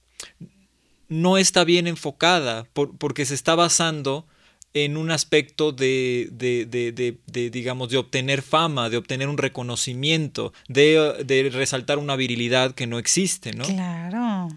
[1.09, 4.25] no está bien enfocada porque se está basando
[4.73, 11.49] en un aspecto de, de, de, digamos, de obtener fama, de obtener un reconocimiento, de,
[11.51, 13.65] resaltar una virilidad que no existe, ¿no?
[13.65, 14.47] Claro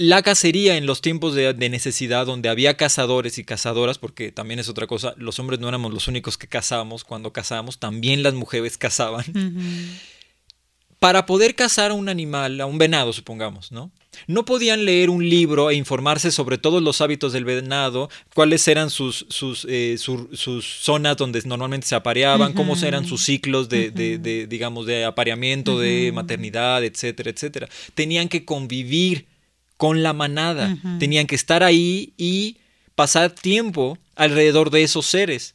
[0.00, 4.70] la cacería en los tiempos de, necesidad, donde había cazadores y cazadoras, porque también es
[4.70, 8.78] otra cosa, los hombres no éramos los únicos que cazábamos, cuando cazábamos también las mujeres
[8.78, 9.26] cazaban.
[10.98, 13.90] Para poder cazar a un animal, a un venado, supongamos, ¿no?
[14.26, 18.88] No podían leer un libro e informarse sobre todos los hábitos del venado, cuáles eran
[18.88, 24.46] sus, sus, eh, sus zonas donde normalmente se apareaban, cómo eran sus ciclos de, de
[24.46, 27.68] digamos, de apareamiento, de maternidad, etcétera, etcétera.
[27.94, 29.26] Tenían que convivir
[29.80, 30.76] con la manada.
[30.98, 32.58] Tenían que estar ahí y
[32.94, 35.54] pasar tiempo alrededor de esos seres.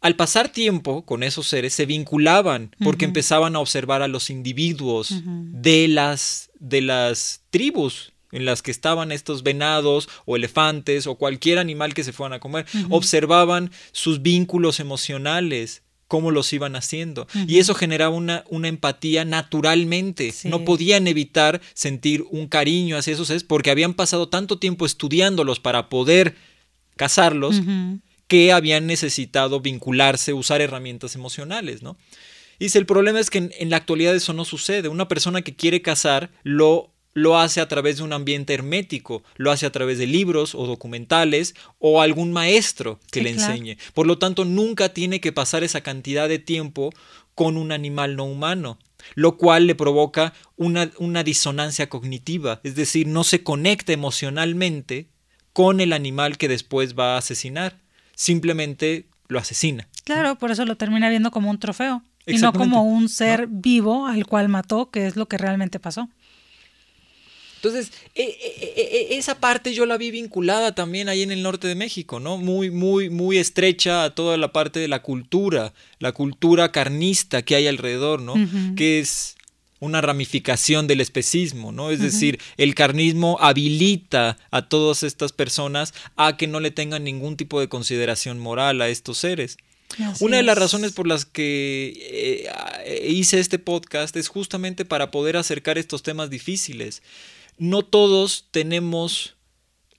[0.00, 5.20] Al pasar tiempo con esos seres se vinculaban porque empezaban a observar a los individuos
[5.26, 11.58] de, las, de las tribus en las que estaban estos venados o elefantes o cualquier
[11.58, 12.64] animal que se fueran a comer.
[12.88, 15.82] Observaban sus vínculos emocionales,
[16.14, 17.26] cómo los iban haciendo.
[17.48, 20.32] Y eso generaba una, una empatía naturalmente.
[20.44, 25.58] No podían evitar sentir un cariño hacia esos seres porque habían pasado tanto tiempo estudiándolos
[25.58, 26.36] para poder
[26.94, 27.56] cazarlos
[28.28, 31.96] que habían necesitado vincularse, usar herramientas emocionales, ¿no?
[32.60, 34.88] Y el problema es que en, la actualidad eso no sucede.
[34.88, 39.50] Una persona que quiere cazar lo lo hace a través de un ambiente hermético, lo
[39.50, 43.78] hace a través de libros o documentales o algún maestro que le enseñe.
[43.94, 46.92] Por lo tanto, nunca tiene que pasar esa cantidad de tiempo
[47.34, 48.78] con un animal no humano,
[49.14, 55.08] lo cual le provoca una, una disonancia cognitiva, es decir, no se conecta emocionalmente
[55.52, 57.78] con el animal que después va a asesinar,
[58.14, 59.88] simplemente lo asesina.
[60.04, 64.06] Claro, por eso lo termina viendo como un trofeo y no como un ser vivo
[64.06, 66.08] al cual mató, que es lo que realmente pasó.
[67.64, 71.66] Entonces, e, e, e, esa parte yo la vi vinculada también ahí en el norte
[71.66, 72.36] de México, ¿no?
[72.36, 77.54] Muy, muy, muy estrecha a toda la parte de la cultura, la cultura carnista que
[77.54, 78.34] hay alrededor, ¿no?
[78.76, 79.36] Que es
[79.80, 81.90] una ramificación del especismo, ¿no?
[81.90, 87.38] Es decir, el carnismo habilita a todas estas personas a que no le tengan ningún
[87.38, 89.56] tipo de consideración moral a estos seres.
[90.20, 91.94] Una de las razones por las que
[92.84, 97.02] eh, hice este podcast es justamente para poder acercar estos temas difíciles
[97.58, 99.34] no todos tenemos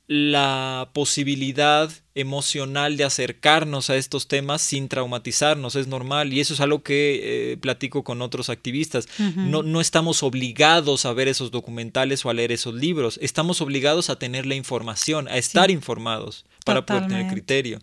[0.08, 6.60] la posibilidad emocional de acercarnos a estos temas sin traumatizarnos, es normal y eso es
[6.60, 9.08] algo que eh, platico con otros activistas.
[9.36, 14.10] no, no estamos obligados a ver esos documentales o a leer esos libros, estamos obligados
[14.10, 17.80] a tener la información, a estar informados para poder tener criterio.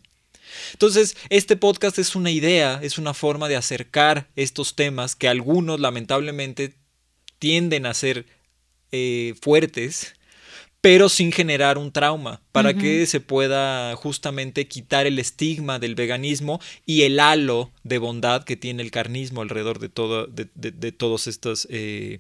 [0.72, 5.80] Entonces, este podcast es una idea, es una forma de acercar estos temas que algunos
[5.80, 6.74] lamentablemente
[7.38, 8.26] tienden a ser
[8.92, 10.14] eh, fuertes,
[10.82, 16.60] pero sin generar un trauma, para que se pueda justamente quitar el estigma del veganismo
[16.84, 21.28] y el halo de bondad que tiene el carnismo alrededor de, todo, de, de, todas
[21.28, 22.18] estas eh,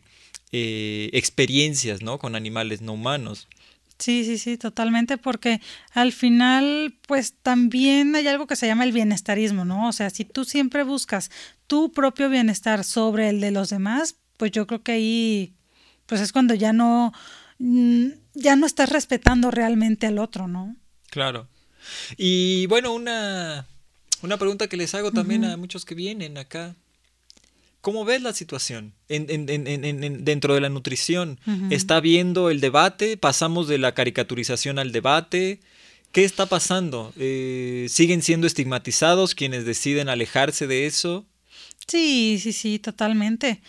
[0.52, 2.18] eh, experiencias ¿no?
[2.18, 3.48] con animales no humanos.
[3.98, 5.60] Sí, sí, sí, totalmente, porque
[5.92, 9.88] al final, pues también hay algo que se llama el bienestarismo, ¿no?
[9.88, 11.30] O sea, si tú siempre buscas
[11.66, 15.52] tu propio bienestar sobre el de los demás, pues yo creo que ahí
[16.12, 17.10] pues es cuando ya no,
[17.58, 20.76] mm, ya no estás respetando realmente al otro, ¿no?
[21.08, 21.48] Claro.
[22.18, 23.66] Y bueno, una,
[24.20, 26.76] una pregunta que les hago también a muchos que vienen acá.
[27.80, 31.40] ¿Cómo ves la situación en, en, en, dentro de la nutrición?
[31.70, 33.16] ¿Está viendo el debate?
[33.16, 35.60] ¿Pasamos de la caricaturización al debate?
[36.12, 37.14] ¿Qué está pasando?
[37.16, 41.24] Eh, ¿Siguen siendo estigmatizados quienes deciden alejarse de eso?
[41.86, 43.62] Sí, sí, sí, totalmente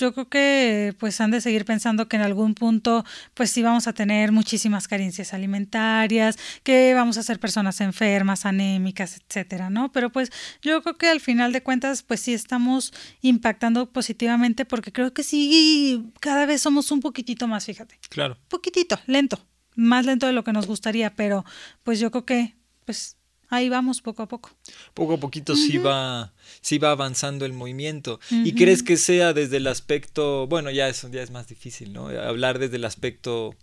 [0.00, 3.86] yo creo que pues han de seguir pensando que en algún punto pues sí vamos
[3.86, 9.92] a tener muchísimas carencias alimentarias, que vamos a ser personas enfermas, anémicas, etcétera, ¿no?
[9.92, 10.32] Pero pues
[10.62, 15.22] yo creo que al final de cuentas pues sí estamos impactando positivamente porque creo que
[15.22, 17.98] sí cada vez somos un poquitito más, fíjate.
[18.08, 18.38] Claro.
[18.48, 19.38] Poquitito, lento,
[19.76, 21.44] más lento de lo que nos gustaría, pero
[21.82, 23.16] pues yo creo que pues
[23.50, 24.50] ahí vamos poco a poco.
[24.94, 28.20] Poco a poquito sí va sí va avanzando el movimiento.
[28.30, 32.08] ¿Y crees que sea desde el aspecto, bueno, ya eso ya es más difícil, ¿no?
[32.08, 33.54] Hablar desde el aspecto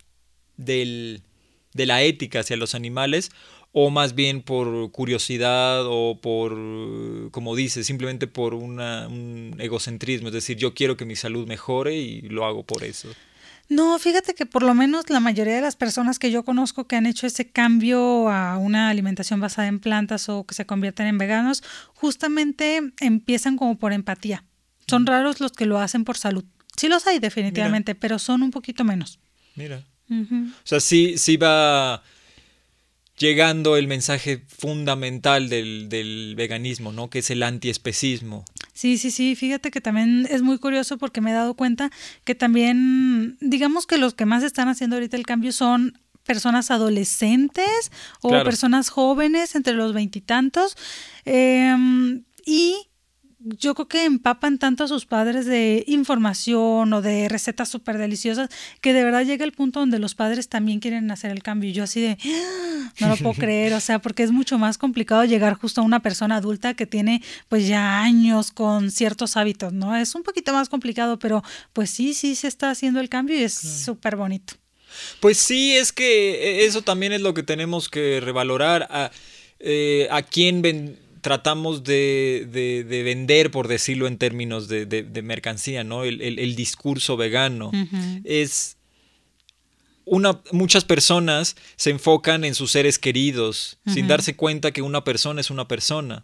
[0.58, 1.22] del,
[1.74, 3.32] de la ética hacia los animales
[3.72, 6.58] o más bien por curiosidad o por,
[7.32, 11.96] como dices, simplemente por una, un egocentrismo, es decir, yo quiero que mi salud mejore
[11.96, 13.10] y lo hago por eso.
[13.70, 16.96] No, fíjate que por lo menos la mayoría de las personas que yo conozco que
[16.96, 21.18] han hecho ese cambio a una alimentación basada en plantas o que se convierten en
[21.18, 21.64] veganos,
[21.94, 24.46] justamente empiezan como por empatía.
[24.88, 26.46] Son raros los que lo hacen por salud.
[26.78, 29.20] Sí los hay definitivamente, pero son un poquito menos.
[29.56, 29.84] Mira.
[30.10, 32.02] O sea, sí, sí va
[33.18, 37.10] llegando el mensaje fundamental del, del veganismo, ¿no?
[37.10, 38.46] Que es el antiespecismo.
[38.78, 41.90] Sí, sí, sí, fíjate que también es muy curioso porque me he dado cuenta
[42.24, 47.92] que también, digamos que los que más están haciendo ahorita el cambio son personas adolescentes
[48.22, 50.78] o personas jóvenes entre los veintitantos.
[51.26, 52.87] Em, y
[53.58, 58.50] yo creo que empapan tanto a sus padres de información o de recetas súper deliciosas
[58.82, 61.70] que de verdad llega el punto donde los padres también quieren hacer el cambio.
[61.70, 64.78] Y yo así de, ah, no lo puedo creer, o sea, porque es mucho más
[64.78, 69.74] complicado llegar justo a una persona adulta que tiene pues ya años con ciertos hábitos,
[69.74, 69.96] ¿no?
[69.96, 71.44] Es un poquito más complicado, pero
[71.74, 74.54] pues sí, sí se está haciendo el cambio y es súper bonito.
[75.20, 78.88] Pues sí, es que eso también es lo que tenemos que revalorar.
[78.90, 79.12] A,
[79.60, 85.84] eh, a quién ven tratamos de, de, vender, por decirlo en términos de, de mercancía,
[85.84, 86.06] ¿no?
[86.06, 87.70] El, el, discurso vegano.
[88.24, 88.78] Es.
[90.06, 95.42] Una, muchas personas se enfocan en sus seres queridos, sin darse cuenta que una persona
[95.42, 96.24] es una persona.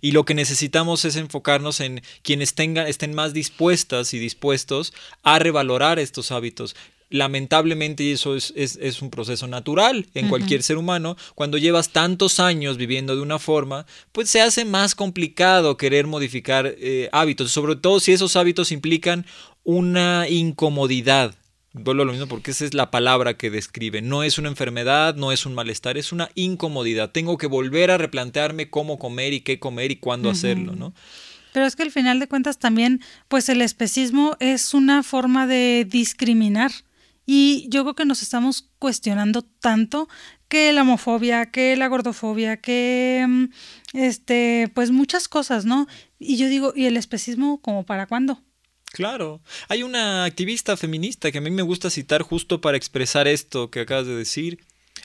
[0.00, 5.38] Y lo que necesitamos es enfocarnos en quienes tengan, estén más dispuestas y dispuestos a
[5.40, 6.74] revalorar estos hábitos
[7.12, 12.40] lamentablemente, y eso es, es, un proceso natural en cualquier ser humano, cuando llevas tantos
[12.40, 17.76] años viviendo de una forma, pues se hace más complicado querer modificar eh, hábitos, sobre
[17.76, 19.26] todo si esos hábitos implican
[19.62, 21.34] una incomodidad.
[21.74, 24.02] Vuelvo a lo mismo porque esa es la palabra que describe.
[24.02, 27.10] No es una enfermedad, no es un malestar, es una incomodidad.
[27.12, 30.92] Tengo que volver a replantearme cómo comer y qué comer y cuándo hacerlo, ¿no?
[31.52, 35.86] Pero es que al final de cuentas también, pues el especismo es una forma de
[35.88, 36.72] discriminar.
[37.24, 40.08] Y yo creo que nos estamos cuestionando tanto
[40.48, 43.44] que la homofobia, que la gordofobia, que mm,
[43.94, 45.86] este, pues muchas cosas, ¿no?
[46.18, 48.42] Y yo digo, ¿y el especismo como para cuándo?
[48.92, 49.40] Claro.
[49.68, 53.80] Hay una activista feminista que a mí me gusta citar justo para expresar esto que
[53.80, 54.58] acabas de decir,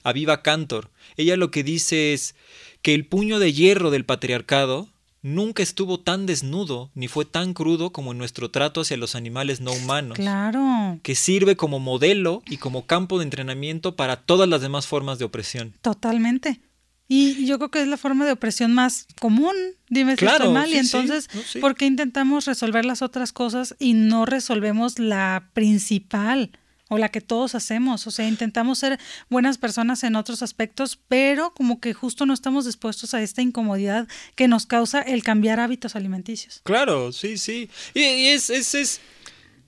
[0.04, 0.92] Aviva Cantor.
[1.16, 2.36] Ella lo que dice es
[2.82, 4.90] que el puño de hierro del patriarcado
[5.22, 9.62] nunca estuvo tan desnudo ni fue tan crudo como en nuestro trato hacia los animales
[9.62, 10.18] no humanos.
[10.18, 11.00] Claro.
[11.04, 15.26] Que sirve como modelo y como campo de entrenamiento para todas las demás formas de
[15.26, 15.74] opresión.
[15.82, 16.62] Totalmente.
[17.08, 19.56] Y yo creo que es la forma de opresión más común,
[19.90, 21.30] dime si estoy mal, y entonces,
[21.62, 26.52] ¿por qué intentamos resolver las otras cosas y no resolvemos la principal?
[26.90, 31.54] O la que todos hacemos, o sea, intentamos ser buenas personas en otros aspectos, pero
[31.54, 35.96] como que justo no estamos dispuestos a esta incomodidad que nos causa el cambiar hábitos
[35.96, 36.62] alimenticios.
[36.64, 37.70] Claro, sí, sí.
[37.94, 39.02] Y, es, es, es,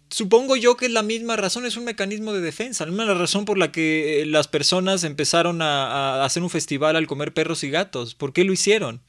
[0.09, 3.45] supongo yo que es la misma razón, es un mecanismo de defensa, la misma razón
[3.45, 7.70] por la que eh, las personas empezaron a, hacer un festival al comer perros y
[7.70, 8.15] gatos.
[8.15, 9.01] ¿Por qué lo hicieron?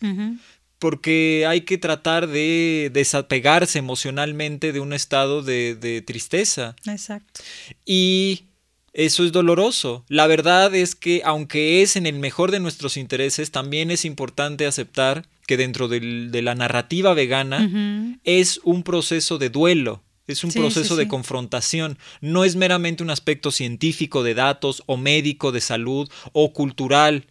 [0.80, 6.74] Porque hay que tratar de desapegarse emocionalmente de un estado de, tristeza.
[6.86, 7.42] Exacto.
[7.84, 8.46] Y
[8.92, 10.04] eso es doloroso.
[10.08, 14.66] La verdad es que aunque es en el mejor de nuestros intereses, también es importante
[14.66, 20.02] aceptar que dentro de la narrativa vegana es un proceso de duelo.
[20.26, 25.50] Es un proceso de confrontación, no es meramente un aspecto científico de datos o médico
[25.50, 27.26] de salud o cultural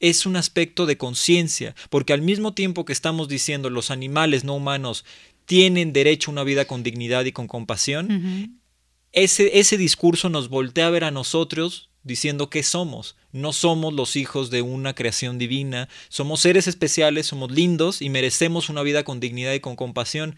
[0.00, 4.54] es un aspecto de conciencia, porque al mismo tiempo que estamos diciendo los animales no
[4.54, 5.04] humanos
[5.44, 8.60] tienen derecho a una vida con dignidad y con compasión,
[9.12, 13.16] ese, ese discurso nos voltea a ver a nosotros diciendo que somos.
[13.32, 18.68] No somos los hijos de una creación divina, somos seres especiales, somos lindos y merecemos
[18.68, 20.36] una vida con dignidad y con compasión,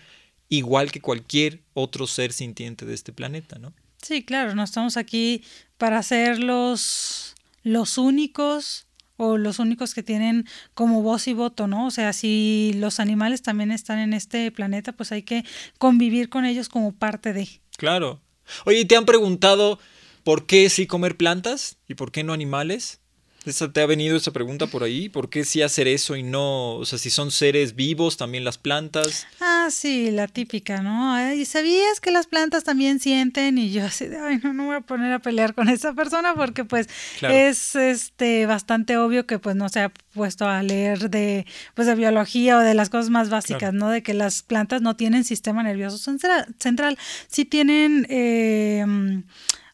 [0.49, 3.73] igual que cualquier otro ser sintiente de este planeta, ¿no?
[4.03, 5.45] Sí, claro, no estamos aquí
[5.79, 8.87] para ser los, los únicos
[9.23, 11.87] o los únicos que tienen como voz y voto, ¿no?
[11.87, 15.45] O sea, si los animales también están en este planeta, pues hay que
[15.79, 17.49] convivir con ellos como parte de.
[17.77, 18.21] Claro.
[18.65, 19.79] Oye, ¿te han preguntado
[20.25, 23.02] por qué sí comer plantas y por qué no animales?
[23.45, 25.09] ¿Te ha venido esa pregunta por ahí?
[25.09, 28.57] ¿Por qué sí hacer eso y no, o sea, si son seres vivos también las
[28.57, 29.27] plantas?
[29.41, 31.35] Ah, sí, la típica, ¿no?
[31.35, 33.59] ¿Y sabías que las plantas también sienten?
[33.59, 35.93] Y yo así de, ay, no, no me voy a poner a pelear con esa
[35.93, 36.89] persona porque pues
[37.21, 41.97] es este bastante obvio que pues no se ha puesto a leer de pues de
[41.97, 43.91] biología o de las cosas más básicas, ¿no?
[43.91, 46.97] De que las plantas no tienen sistema nervioso central, central
[47.29, 48.07] sí tienen...
[48.09, 48.85] Eh,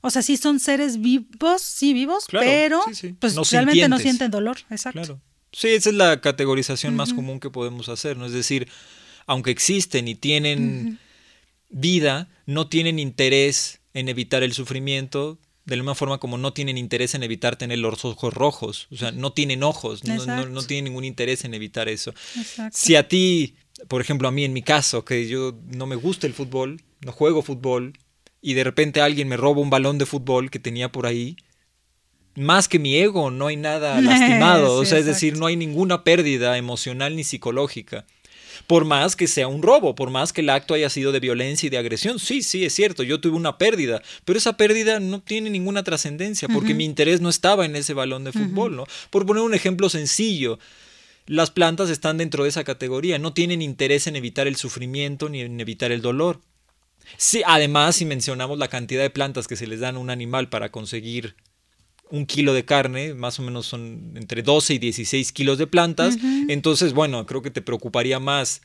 [0.01, 2.81] o sea, sí son seres vivos, sí vivos, pero
[3.19, 5.01] pues realmente no sienten dolor, exacto.
[5.01, 5.21] Claro.
[5.53, 8.27] Sí, esa es la categorización más común que podemos hacer, ¿no?
[8.27, 8.69] Es decir,
[9.27, 10.99] aunque existen y tienen
[11.71, 16.79] vida, no tienen interés en evitar el sufrimiento, de la misma forma como no tienen
[16.79, 20.85] interés en evitar tener los ojos rojos, o sea, no tienen ojos, no, no, tienen
[20.85, 22.15] ningún interés en evitar eso.
[22.37, 22.77] Exacto.
[22.79, 26.27] Si a ti, por ejemplo, a mí en mi caso, que yo no me gusta
[26.27, 27.93] el fútbol, no juego fútbol,
[28.41, 31.37] y de repente alguien me roba un balón de fútbol que tenía por ahí,
[32.35, 36.05] más que mi ego, no hay nada lastimado, o sea, es decir, no hay ninguna
[36.05, 38.07] pérdida emocional ni psicológica.
[38.67, 41.69] Por más que sea un robo, por más que el acto haya sido de violencia
[41.69, 45.21] y de agresión, sí, sí, es cierto, yo tuve una pérdida, pero esa pérdida no
[45.21, 48.85] tiene ninguna trascendencia porque mi interés no estaba en ese balón de fútbol, ¿no?
[49.11, 50.59] Por poner un ejemplo sencillo,
[51.27, 55.43] las plantas están dentro de esa categoría, no tienen interés en evitar el sufrimiento ni
[55.43, 56.41] en evitar el dolor.
[57.17, 60.49] Sí, además, si mencionamos la cantidad de plantas que se les dan a un animal
[60.49, 61.37] para conseguir
[62.11, 66.17] un kilo de carne, más o menos son entre 12 y 16 kilos de plantas,
[66.49, 68.63] entonces, bueno, creo que te preocuparía más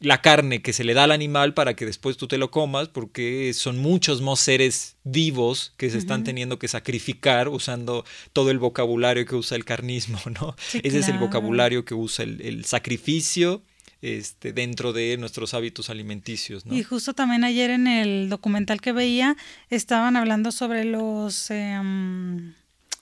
[0.00, 2.88] la carne que se le da al animal para que después tú te lo comas,
[2.88, 8.58] porque son muchos más seres vivos que se están teniendo que sacrificar usando todo el
[8.58, 10.56] vocabulario que usa el carnismo, ¿no?
[10.82, 13.62] Ese es el vocabulario que usa el, el sacrificio,
[14.04, 16.64] este, dentro de nuestros hábitos alimenticios.
[16.70, 19.34] Y justo también ayer en el documental que veía
[19.70, 21.50] estaban hablando sobre los...
[21.50, 22.52] Em,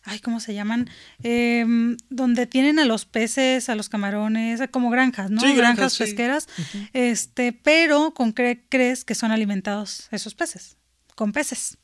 [0.05, 0.89] ay, ¿cómo se llaman?
[1.25, 5.43] Em, donde tienen a los peces, a los camarones, como granjas, ¿no?
[5.57, 6.47] granjas, pesqueras,
[6.93, 10.77] este, pero ¿con qué crees que son alimentados esos peces?
[11.17, 11.79] Con peces.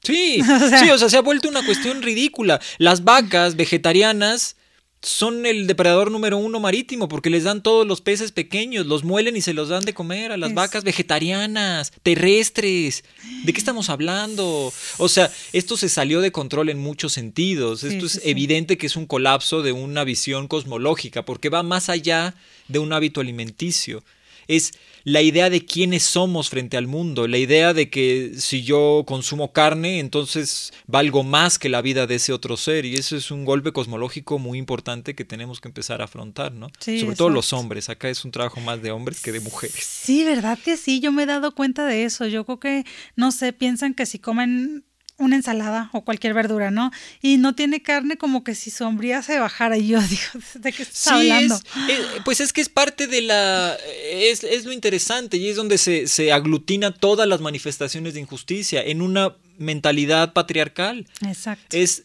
[0.00, 0.40] Sí,
[0.80, 2.60] sí, o sea, se ha vuelto una cuestión ridícula.
[2.78, 4.56] Las vacas vegetarianas
[5.02, 9.36] son el depredador número uno marítimo porque les dan todos los peces pequeños, los muelen
[9.36, 13.04] y se los dan de comer a las vacas vegetarianas, terrestres.
[13.44, 14.72] ¿De qué estamos hablando?
[14.98, 17.82] O sea, esto se salió de control en muchos sentidos.
[17.82, 22.34] Esto es evidente que es un colapso de una visión cosmológica porque va más allá
[22.68, 24.04] de un hábito alimenticio.
[24.56, 24.72] Es
[25.04, 29.52] la idea de quiénes somos frente al mundo, la idea de que si yo consumo
[29.52, 32.84] carne, entonces valgo más que la vida de ese otro ser.
[32.84, 36.68] Y eso es un golpe cosmológico muy importante que tenemos que empezar a afrontar, ¿no?
[36.78, 37.88] Sobre todo los hombres.
[37.88, 39.84] Acá es un trabajo más de hombres que de mujeres.
[39.84, 41.00] Sí, ¿verdad que sí?
[41.00, 42.26] Yo me he dado cuenta de eso.
[42.26, 42.84] Yo creo que,
[43.16, 44.84] no sé, piensan que si comen
[45.20, 46.90] una ensalada o cualquier verdura, ¿no?
[47.22, 49.76] Y no tiene carne como que si sombría se bajara.
[49.76, 50.22] Y yo digo,
[50.54, 51.60] ¿de qué estás hablando?
[52.24, 53.76] pues es que es parte de la...
[54.10, 58.82] Es, es lo interesante y es donde se, se, aglutina todas las manifestaciones de injusticia
[58.82, 61.06] en una mentalidad patriarcal.
[61.22, 61.76] Exacto.
[61.76, 62.04] Es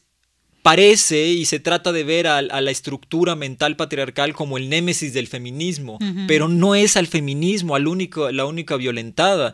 [0.66, 5.28] parece y se trata de ver a, la estructura mental patriarcal como el némesis del
[5.28, 9.54] feminismo, pero no es al feminismo al único, la única violentada.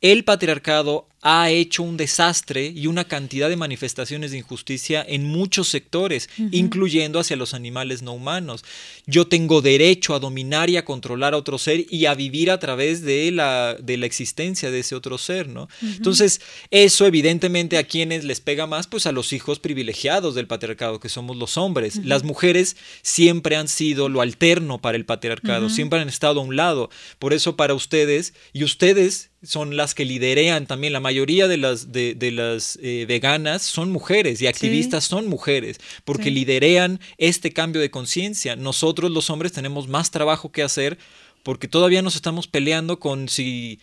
[0.00, 5.68] El patriarcado ha hecho un desastre y una cantidad de manifestaciones de injusticia en muchos
[5.68, 8.64] sectores, incluyendo hacia los animales no humanos.
[9.10, 12.58] Yo tengo derecho a dominar y a controlar a otro ser y a vivir a
[12.58, 15.66] través de la, de la existencia de ese otro ser, ¿no?
[15.80, 21.00] Entonces, eso evidentemente a quienes les pega más, pues a los hijos privilegiados del patriarcado,
[21.00, 21.96] que somos los hombres.
[22.04, 26.56] Las mujeres siempre han sido lo alterno para el patriarcado, siempre han estado a un
[26.56, 26.90] lado.
[27.18, 30.92] Por eso para ustedes, y ustedes son las que liderean también.
[30.92, 36.30] La mayoría de las, de, las eh, veganas son mujeres y activistas son mujeres, porque
[36.30, 38.56] liderean este cambio de conciencia.
[38.56, 40.98] Nosotros los hombres tenemos más trabajo que hacer
[41.42, 43.80] porque todavía nos estamos peleando con si,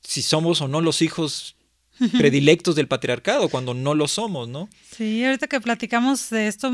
[0.00, 1.56] si somos o no los hijos
[2.18, 4.68] predilectos del patriarcado, cuando no lo somos, ¿no?
[4.96, 6.70] Sí, ahorita que platicamos de esto,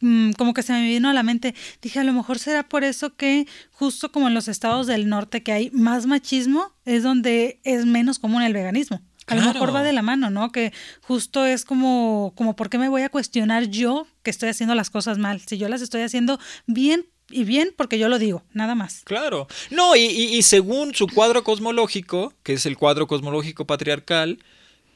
[0.00, 2.84] Mm, como que se me vino a la mente, dije, a lo mejor será por
[2.84, 7.60] eso que justo como en los estados del norte que hay más machismo, es donde
[7.64, 9.02] es menos común el veganismo.
[9.26, 10.52] A lo mejor va de la mano, ¿no?
[10.52, 10.72] Que
[11.02, 14.88] justo es como, como, ¿por qué me voy a cuestionar yo que estoy haciendo las
[14.88, 15.42] cosas mal?
[15.42, 19.02] Si yo las estoy haciendo bien, y bien porque yo lo digo, nada más.
[19.04, 19.46] Claro.
[19.70, 24.38] No, y, y según su cuadro cosmológico, que es el cuadro cosmológico patriarcal,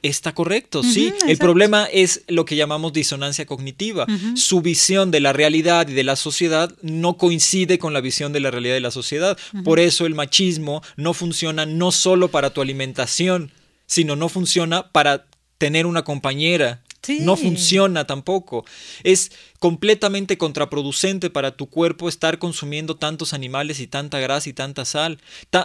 [0.03, 1.15] Está correcto, sí.
[1.29, 4.05] El problema es lo que llamamos disonancia cognitiva.
[4.35, 8.41] Su visión de la realidad y de la sociedad no coincide con la visión de
[8.41, 9.39] la realidad de la sociedad.
[9.63, 13.53] Por eso el machismo no funciona no solo para tu alimentación,
[13.87, 15.27] sino no funciona para
[15.59, 16.83] tener una compañera,
[17.21, 18.65] no funciona tampoco.
[19.03, 24.85] Es completamente contraproducente para tu cuerpo estar consumiendo tantos animales y tanta grasa y tanta
[24.85, 25.19] sal.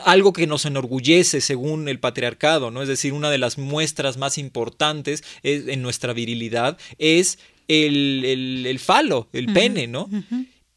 [0.06, 2.82] algo que nos enorgullece según el patriarcado, ¿no?
[2.82, 9.54] Es decir, una de las muestras más importantes en nuestra virilidad es el, falo, el
[9.54, 10.10] pene, ¿no?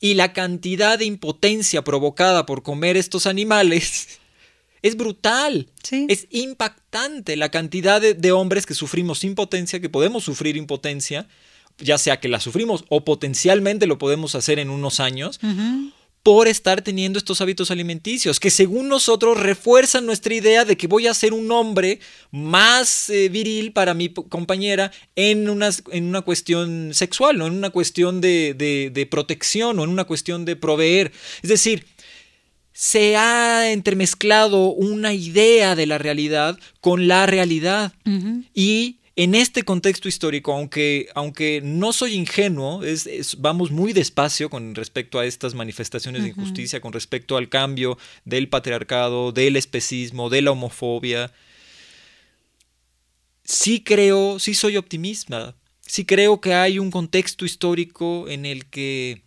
[0.01, 4.21] Y la cantidad de impotencia provocada por comer estos animales
[4.83, 5.69] es brutal.
[6.09, 6.80] Es impactante
[7.37, 11.27] la cantidad de, hombres que sufrimos impotencia, que podemos sufrir impotencia,
[11.79, 15.41] ya sea que la sufrimos o potencialmente lo podemos hacer en unos años,
[16.23, 21.07] por estar teniendo estos hábitos alimenticios, que según nosotros refuerzan nuestra idea de que voy
[21.07, 26.91] a ser un hombre más eh, viril para mi compañera en una, en una cuestión
[26.93, 28.55] sexual, no en una cuestión de,
[28.93, 31.13] de protección o en una cuestión de proveer.
[31.43, 31.87] Es decir,
[32.81, 37.93] se ha entremezclado una idea de la realidad con la realidad.
[38.55, 44.75] Y en este contexto histórico, aunque, aunque no soy ingenuo, es, vamos muy despacio con
[44.75, 50.41] respecto a estas manifestaciones de injusticia, con respecto al cambio del patriarcado, del especismo, de
[50.41, 51.35] la homofobia.
[53.45, 59.21] Sí creo, sí soy optimista, sí creo que hay un contexto histórico en el que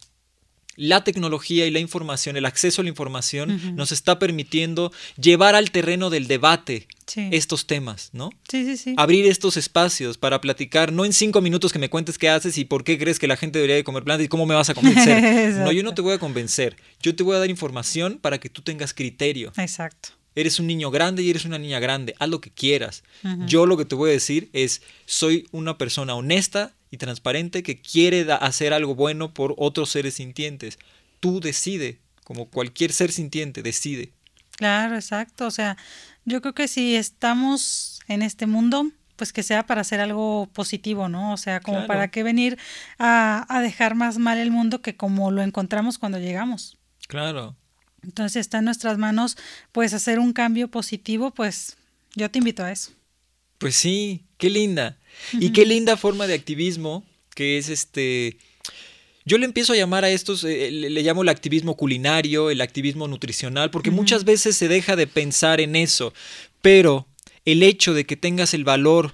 [0.75, 5.71] la tecnología y la información, el acceso a la información, nos está permitiendo llevar al
[5.71, 8.31] terreno del debate estos temas, ¿no?
[8.49, 8.95] Sí, sí, sí.
[8.97, 12.65] Abrir estos espacios para platicar, no en cinco minutos que me cuentes qué haces y
[12.65, 14.73] por qué crees que la gente debería de comer plantas y cómo me vas a
[14.73, 15.53] convencer.
[15.63, 16.75] no, yo no te voy a convencer.
[17.01, 19.51] Yo te voy a dar información para que tú tengas criterio.
[19.57, 20.09] Exacto.
[20.35, 22.15] Eres un niño grande y eres una niña grande.
[22.19, 23.03] Haz lo que quieras.
[23.45, 27.81] Yo lo que te voy a decir es, soy una persona honesta y transparente que
[27.81, 30.77] quiere hacer algo bueno por otros seres sintientes.
[31.19, 34.11] Tú decide, como cualquier ser sintiente, decide.
[34.57, 35.47] Claro, exacto.
[35.47, 35.75] O sea,
[36.23, 41.09] yo creo que si estamos en este mundo, pues que sea para hacer algo positivo,
[41.09, 41.33] ¿no?
[41.33, 42.59] O sea, como para qué venir
[42.99, 46.77] a, a dejar más mal el mundo que como lo encontramos cuando llegamos.
[47.07, 47.55] Claro.
[48.03, 49.35] Entonces está en nuestras manos,
[49.71, 51.75] pues hacer un cambio positivo, pues
[52.13, 52.91] yo te invito a eso.
[53.57, 54.99] Pues sí, qué linda.
[55.33, 57.03] Y qué linda forma de activismo
[57.33, 58.37] que es este...
[59.25, 63.07] Yo le empiezo a llamar a estos, eh, le, llamo el activismo culinario, el activismo
[63.07, 66.13] nutricional, porque muchas veces se deja de pensar en eso,
[66.61, 67.07] pero
[67.45, 69.13] el hecho de que tengas el valor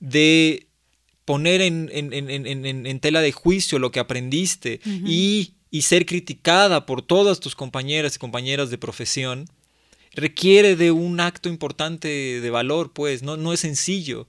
[0.00, 0.66] de
[1.24, 7.40] poner en, en, tela de juicio lo que aprendiste y, y ser criticada por todas
[7.40, 9.48] tus compañeras y compañeras de profesión,
[10.12, 14.28] requiere de un acto importante de valor, pues, no, no es sencillo.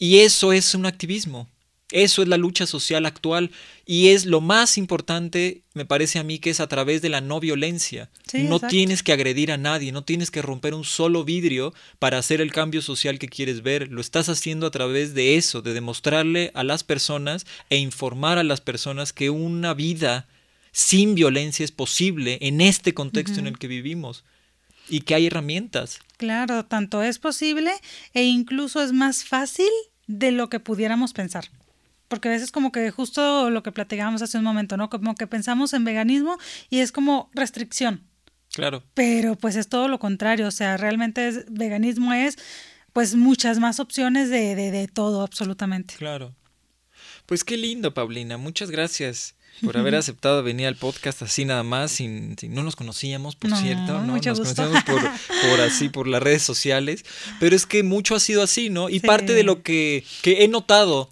[0.00, 1.46] Y eso es un activismo.
[1.92, 3.50] Eso es la lucha social actual
[3.84, 7.20] y es lo más importante, me parece a mí, que es a través de la
[7.20, 8.08] no violencia.
[8.32, 12.40] no tienes que agredir a nadie, no tienes que romper un solo vidrio para hacer
[12.40, 13.90] el cambio social que quieres ver.
[13.90, 18.44] Lo estás haciendo a través de eso, de demostrarle a las personas e informar a
[18.44, 20.28] las personas que una vida
[20.72, 24.24] sin violencia es posible en este contexto en el que vivimos
[24.90, 26.00] y que hay herramientas.
[26.16, 27.72] Claro, tanto es posible
[28.12, 29.70] e incluso es más fácil
[30.06, 31.46] de lo que pudiéramos pensar.
[32.08, 34.90] Porque a veces como que justo lo que platicábamos hace un momento, ¿no?
[34.90, 36.36] Como que pensamos en veganismo
[36.68, 38.02] y es como restricción.
[38.52, 38.82] Claro.
[38.94, 42.36] Pero pues es todo lo contrario, o sea, realmente es, veganismo es
[42.92, 45.94] pues muchas más opciones de, de, de todo, absolutamente.
[45.94, 46.34] Claro.
[47.26, 51.92] Pues qué lindo, Paulina, muchas gracias por haber aceptado venir al podcast así nada más,
[51.92, 54.16] sin, no nos conocíamos, por cierto, ¿no?
[54.16, 57.04] nos conocíamos por, por, así, por las redes sociales,
[57.38, 58.88] pero es que mucho ha sido así, ¿no?
[58.88, 61.10] Y parte de lo que, que he notado,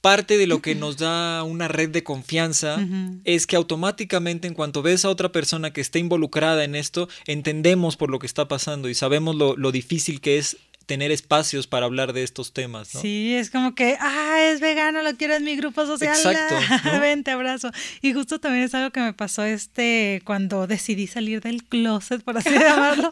[0.00, 2.78] parte de lo que nos da una red de confianza
[3.24, 7.96] es que automáticamente en cuanto ves a otra persona que está involucrada en esto, entendemos
[7.96, 10.56] por lo que está pasando y sabemos lo, lo difícil que es
[10.88, 12.94] tener espacios para hablar de estos temas.
[12.94, 13.02] ¿no?
[13.02, 16.16] Sí, es como que, ah, es vegano, lo quiero en mi grupo social.
[16.16, 16.56] Exacto.
[17.00, 17.70] Ven, te abrazo.
[18.00, 22.38] Y justo también es algo que me pasó este cuando decidí salir del closet, por
[22.38, 23.10] así llamarlo.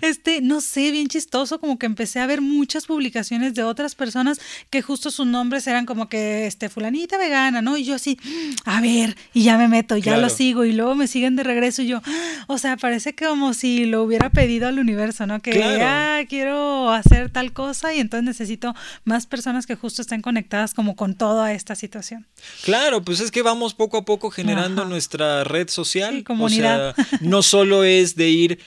[0.00, 4.40] este, no sé, bien chistoso, como que empecé a ver muchas publicaciones de otras personas
[4.70, 7.76] que justo sus nombres eran como que, este, fulanita vegana, ¿no?
[7.76, 8.18] Y yo así,
[8.64, 11.82] a ver, y ya me meto, ya lo sigo, y luego me siguen de regreso
[11.82, 12.00] y yo,
[12.46, 15.42] o sea, parece que como si lo hubiera pedido al universo, ¿no?
[15.42, 17.01] Que, ah, quiero hacer
[17.32, 18.74] tal cosa y entonces necesito
[19.04, 22.26] más personas que justo estén conectadas como con toda esta situación.
[22.64, 26.24] Claro, pues es que vamos poco a poco generando nuestra red social.
[26.24, 26.90] comunidad.
[26.90, 28.58] O sea, no solo es de ir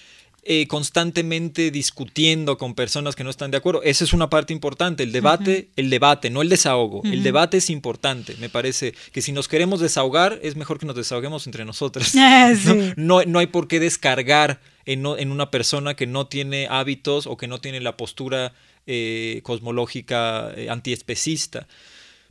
[0.48, 3.82] eh, constantemente discutiendo con personas que no están de acuerdo.
[3.82, 5.02] Esa es una parte importante.
[5.02, 7.02] El debate, el debate, no el desahogo.
[7.04, 8.36] El debate es importante.
[8.40, 12.14] Me parece que si nos queremos desahogar, es mejor que nos desahoguemos entre nosotros.
[12.96, 17.48] no, no, hay por qué descargar en, una persona que no tiene hábitos o que
[17.48, 18.54] no tiene la postura
[18.88, 21.68] eh, cosmológica eh, antiespecista.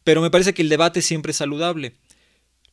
[0.04, 1.94] Pero me parece que el debate siempre es saludable.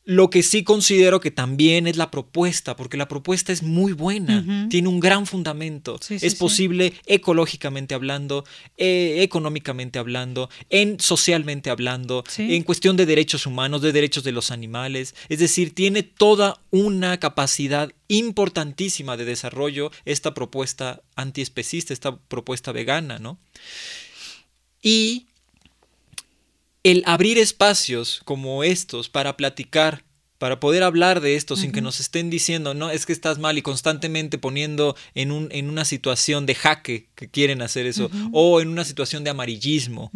[0.04, 4.68] Lo que sí considero que también es la propuesta, porque la propuesta es muy buena,
[4.68, 6.00] tiene un gran fundamento.
[6.08, 8.44] es posible ecológicamente hablando,
[8.76, 14.50] eh, económicamente hablando, en socialmente hablando, en cuestión de derechos humanos, de derechos de los
[14.50, 15.14] animales.
[15.28, 23.20] Es decir, tiene toda una capacidad importantísima de desarrollo esta propuesta antiespecista, esta propuesta vegana,
[23.20, 23.38] ¿no?
[24.82, 25.28] Y
[26.82, 30.04] el abrir espacios como estos para platicar,
[30.38, 33.56] para poder hablar de esto sin que nos estén diciendo, no, es que estás mal
[33.56, 38.60] y constantemente poniendo en, un, en una situación de jaque que quieren hacer eso, o
[38.60, 40.10] en una situación de amarillismo.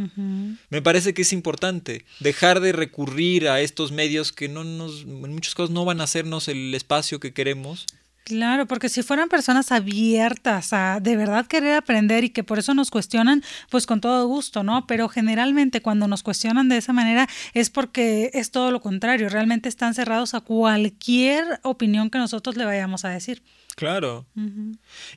[0.69, 5.33] Me parece que es importante dejar de recurrir a estos medios que no nos, en
[5.33, 7.87] muchas cosas no van a hacernos el espacio que queremos
[8.27, 12.75] Claro, porque si fueran personas abiertas a de verdad querer aprender y que por eso
[12.75, 14.85] nos cuestionan, pues con todo gusto, ¿no?
[14.89, 19.69] Pero generalmente cuando nos cuestionan de esa manera es porque es todo lo contrario, realmente
[19.69, 23.45] están cerrados a cualquier opinión que nosotros le vayamos a decir.
[23.77, 24.27] Claro.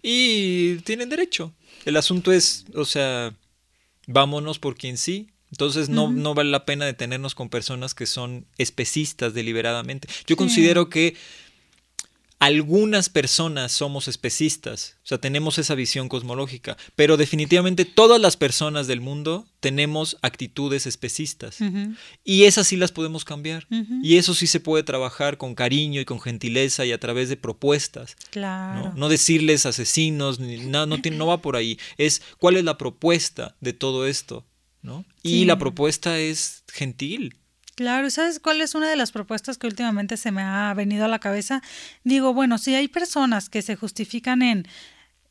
[0.03, 1.56] Y tienen derecho.
[1.86, 3.34] El asunto es, o sea,
[4.06, 8.45] vámonos por quien sí, entonces no, no, vale la pena detenernos con personas que son
[8.60, 10.07] especistas deliberadamente.
[10.27, 11.15] Yo considero que
[12.40, 18.88] algunas personas somos especistas, o sea, tenemos esa visión cosmológica, pero definitivamente todas las personas
[18.88, 21.57] del mundo tenemos actitudes especistas
[22.24, 23.68] y esas sí las podemos cambiar
[24.02, 27.36] y eso sí se puede trabajar con cariño y con gentileza y a través de
[27.36, 28.16] propuestas.
[28.30, 28.94] Claro.
[28.95, 33.57] No, decirles asesinos, ni, no, no, no va por ahí, es cuál es la propuesta
[33.60, 34.45] de todo esto.
[34.82, 35.03] ¿no?
[35.24, 37.36] Y la propuesta es gentil,
[37.80, 41.07] Claro, ¿sabes cuál es una de las propuestas que últimamente se me ha venido a
[41.07, 41.61] la cabeza?
[42.03, 44.68] Digo, bueno, si hay personas que se justifican en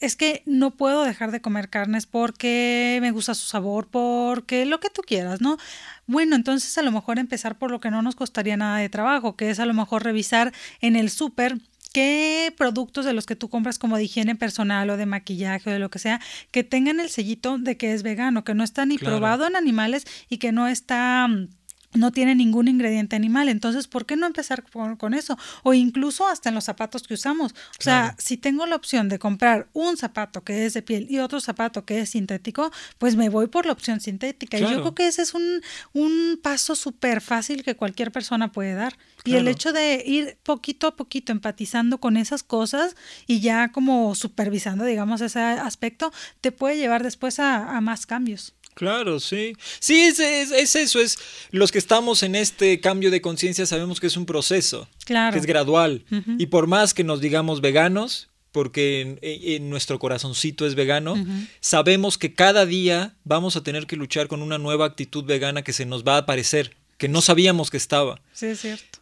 [0.01, 4.81] es que no puedo dejar de comer carnes porque me gusta su sabor, porque lo
[4.81, 5.59] que tú quieras, ¿no?
[6.07, 9.37] Bueno, entonces a lo mejor empezar por lo que no nos costaría nada de trabajo,
[9.37, 11.59] que es a lo mejor revisar en el súper
[11.93, 15.73] qué productos de los que tú compras como de higiene personal o de maquillaje o
[15.75, 16.19] de lo que sea,
[16.51, 20.07] que tengan el sellito de que es vegano, que no está ni probado en animales
[20.31, 21.58] y que no está mm,
[21.95, 23.49] no tiene ningún ingrediente animal.
[23.49, 24.65] Entonces, ¿por qué no empezar
[24.99, 25.39] con, eso?
[25.63, 27.53] O incluso hasta en los zapatos que usamos.
[27.53, 31.19] O sea, si tengo la opción de comprar un zapato que es de piel y
[31.19, 34.59] otro zapato que es sintético, pues me voy por la opción sintética.
[34.59, 35.63] Y yo creo que ese es un,
[35.93, 38.97] un paso súper fácil que cualquier persona puede dar.
[39.25, 42.97] Y el hecho de ir poquito a poquito empatizando con esas cosas
[43.27, 48.55] y ya como supervisando, digamos, ese aspecto, te puede llevar después a más cambios.
[48.79, 49.57] Claro, sí.
[49.81, 51.19] Sí, es, es, eso, es
[51.51, 55.33] los que estamos en este cambio de conciencia sabemos que es un proceso, claro.
[55.33, 56.05] que es gradual.
[56.39, 61.17] Y por más que nos digamos veganos, porque en, nuestro corazoncito es vegano,
[61.59, 65.73] sabemos que cada día vamos a tener que luchar con una nueva actitud vegana que
[65.73, 68.21] se nos va a aparecer, que no sabíamos que estaba.
[68.33, 68.98] Sí, es cierto.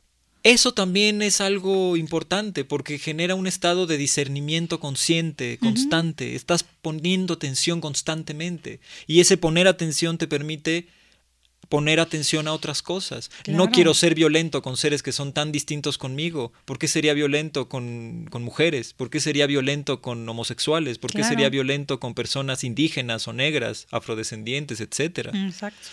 [0.47, 6.37] Eso también es algo importante porque genera un estado de discernimiento consciente, constante.
[6.37, 8.79] Estás poniendo atención constantemente
[9.09, 10.87] y ese poner atención te permite
[11.69, 13.33] poner atención a otras cosas.
[13.49, 16.53] No quiero ser violento con seres que son tan distintos conmigo.
[16.65, 18.93] ¿Por qué sería violento con, mujeres?
[18.93, 20.99] ¿Por qué sería violento con homosexuales?
[20.99, 25.33] ¿Por qué sería violento con personas indígenas o negras, afrodescendientes, etcétera?
[25.35, 25.89] Exacto.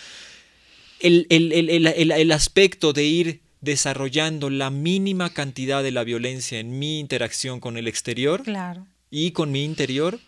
[1.00, 7.60] El, el, aspecto de ir desarrollando la mínima cantidad de la violencia en mi interacción
[7.60, 8.42] con el exterior
[9.10, 10.20] y con mi interior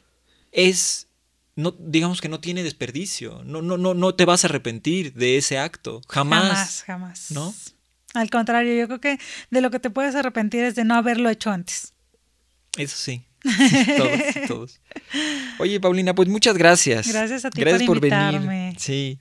[0.53, 1.09] es
[1.55, 5.37] no digamos que no tiene desperdicio no no no no te vas a arrepentir de
[5.37, 7.55] ese acto jamás jamás jamás no
[8.15, 9.19] al contrario yo creo que
[9.51, 11.93] de lo que te puedes arrepentir es de no haberlo hecho antes
[12.77, 13.27] eso sí
[13.97, 14.81] todos, todos.
[15.59, 17.09] Oye, Paulina, pues muchas gracias.
[17.09, 18.75] Gracias a ti gracias por, venir.
[18.79, 19.19] Sí.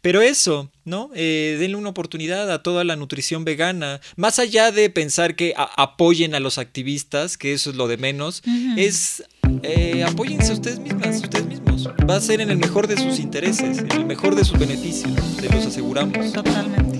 [0.00, 1.10] pero eso, ¿no?
[1.14, 4.00] Eh, denle una oportunidad a toda la nutrición vegana.
[4.16, 8.42] Más allá de pensar que apoyen a los activistas, que eso es lo de menos,
[8.76, 9.24] es
[9.62, 11.88] eh, apóyense ustedes mismas, ustedes mismos.
[12.08, 15.12] Va a ser en el mejor de sus intereses, en el mejor de sus beneficios,
[15.40, 16.32] te los aseguramos.
[16.32, 16.98] Totalmente.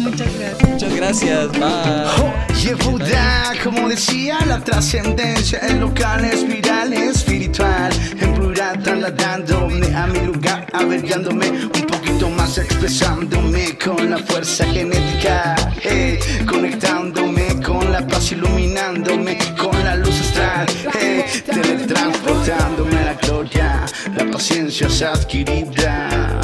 [0.00, 0.70] Muchas gracias.
[0.70, 1.62] Muchas gracias, bye.
[2.18, 2.40] Oh,
[3.64, 8.29] como decía, la trascendencia, el local espiral espiritual, en
[8.60, 16.18] plural trasladándome a mi lugar, avergándome un poquito más, expresándome con la fuerza genética, hey,
[16.46, 24.30] conectándome con la paz, iluminándome con la luz astral, hey, teletransportándome a la gloria, la
[24.30, 26.40] paciencia es adquirida,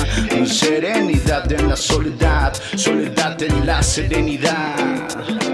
[0.46, 5.45] serenidad en la soledad, soledad en la serenidad.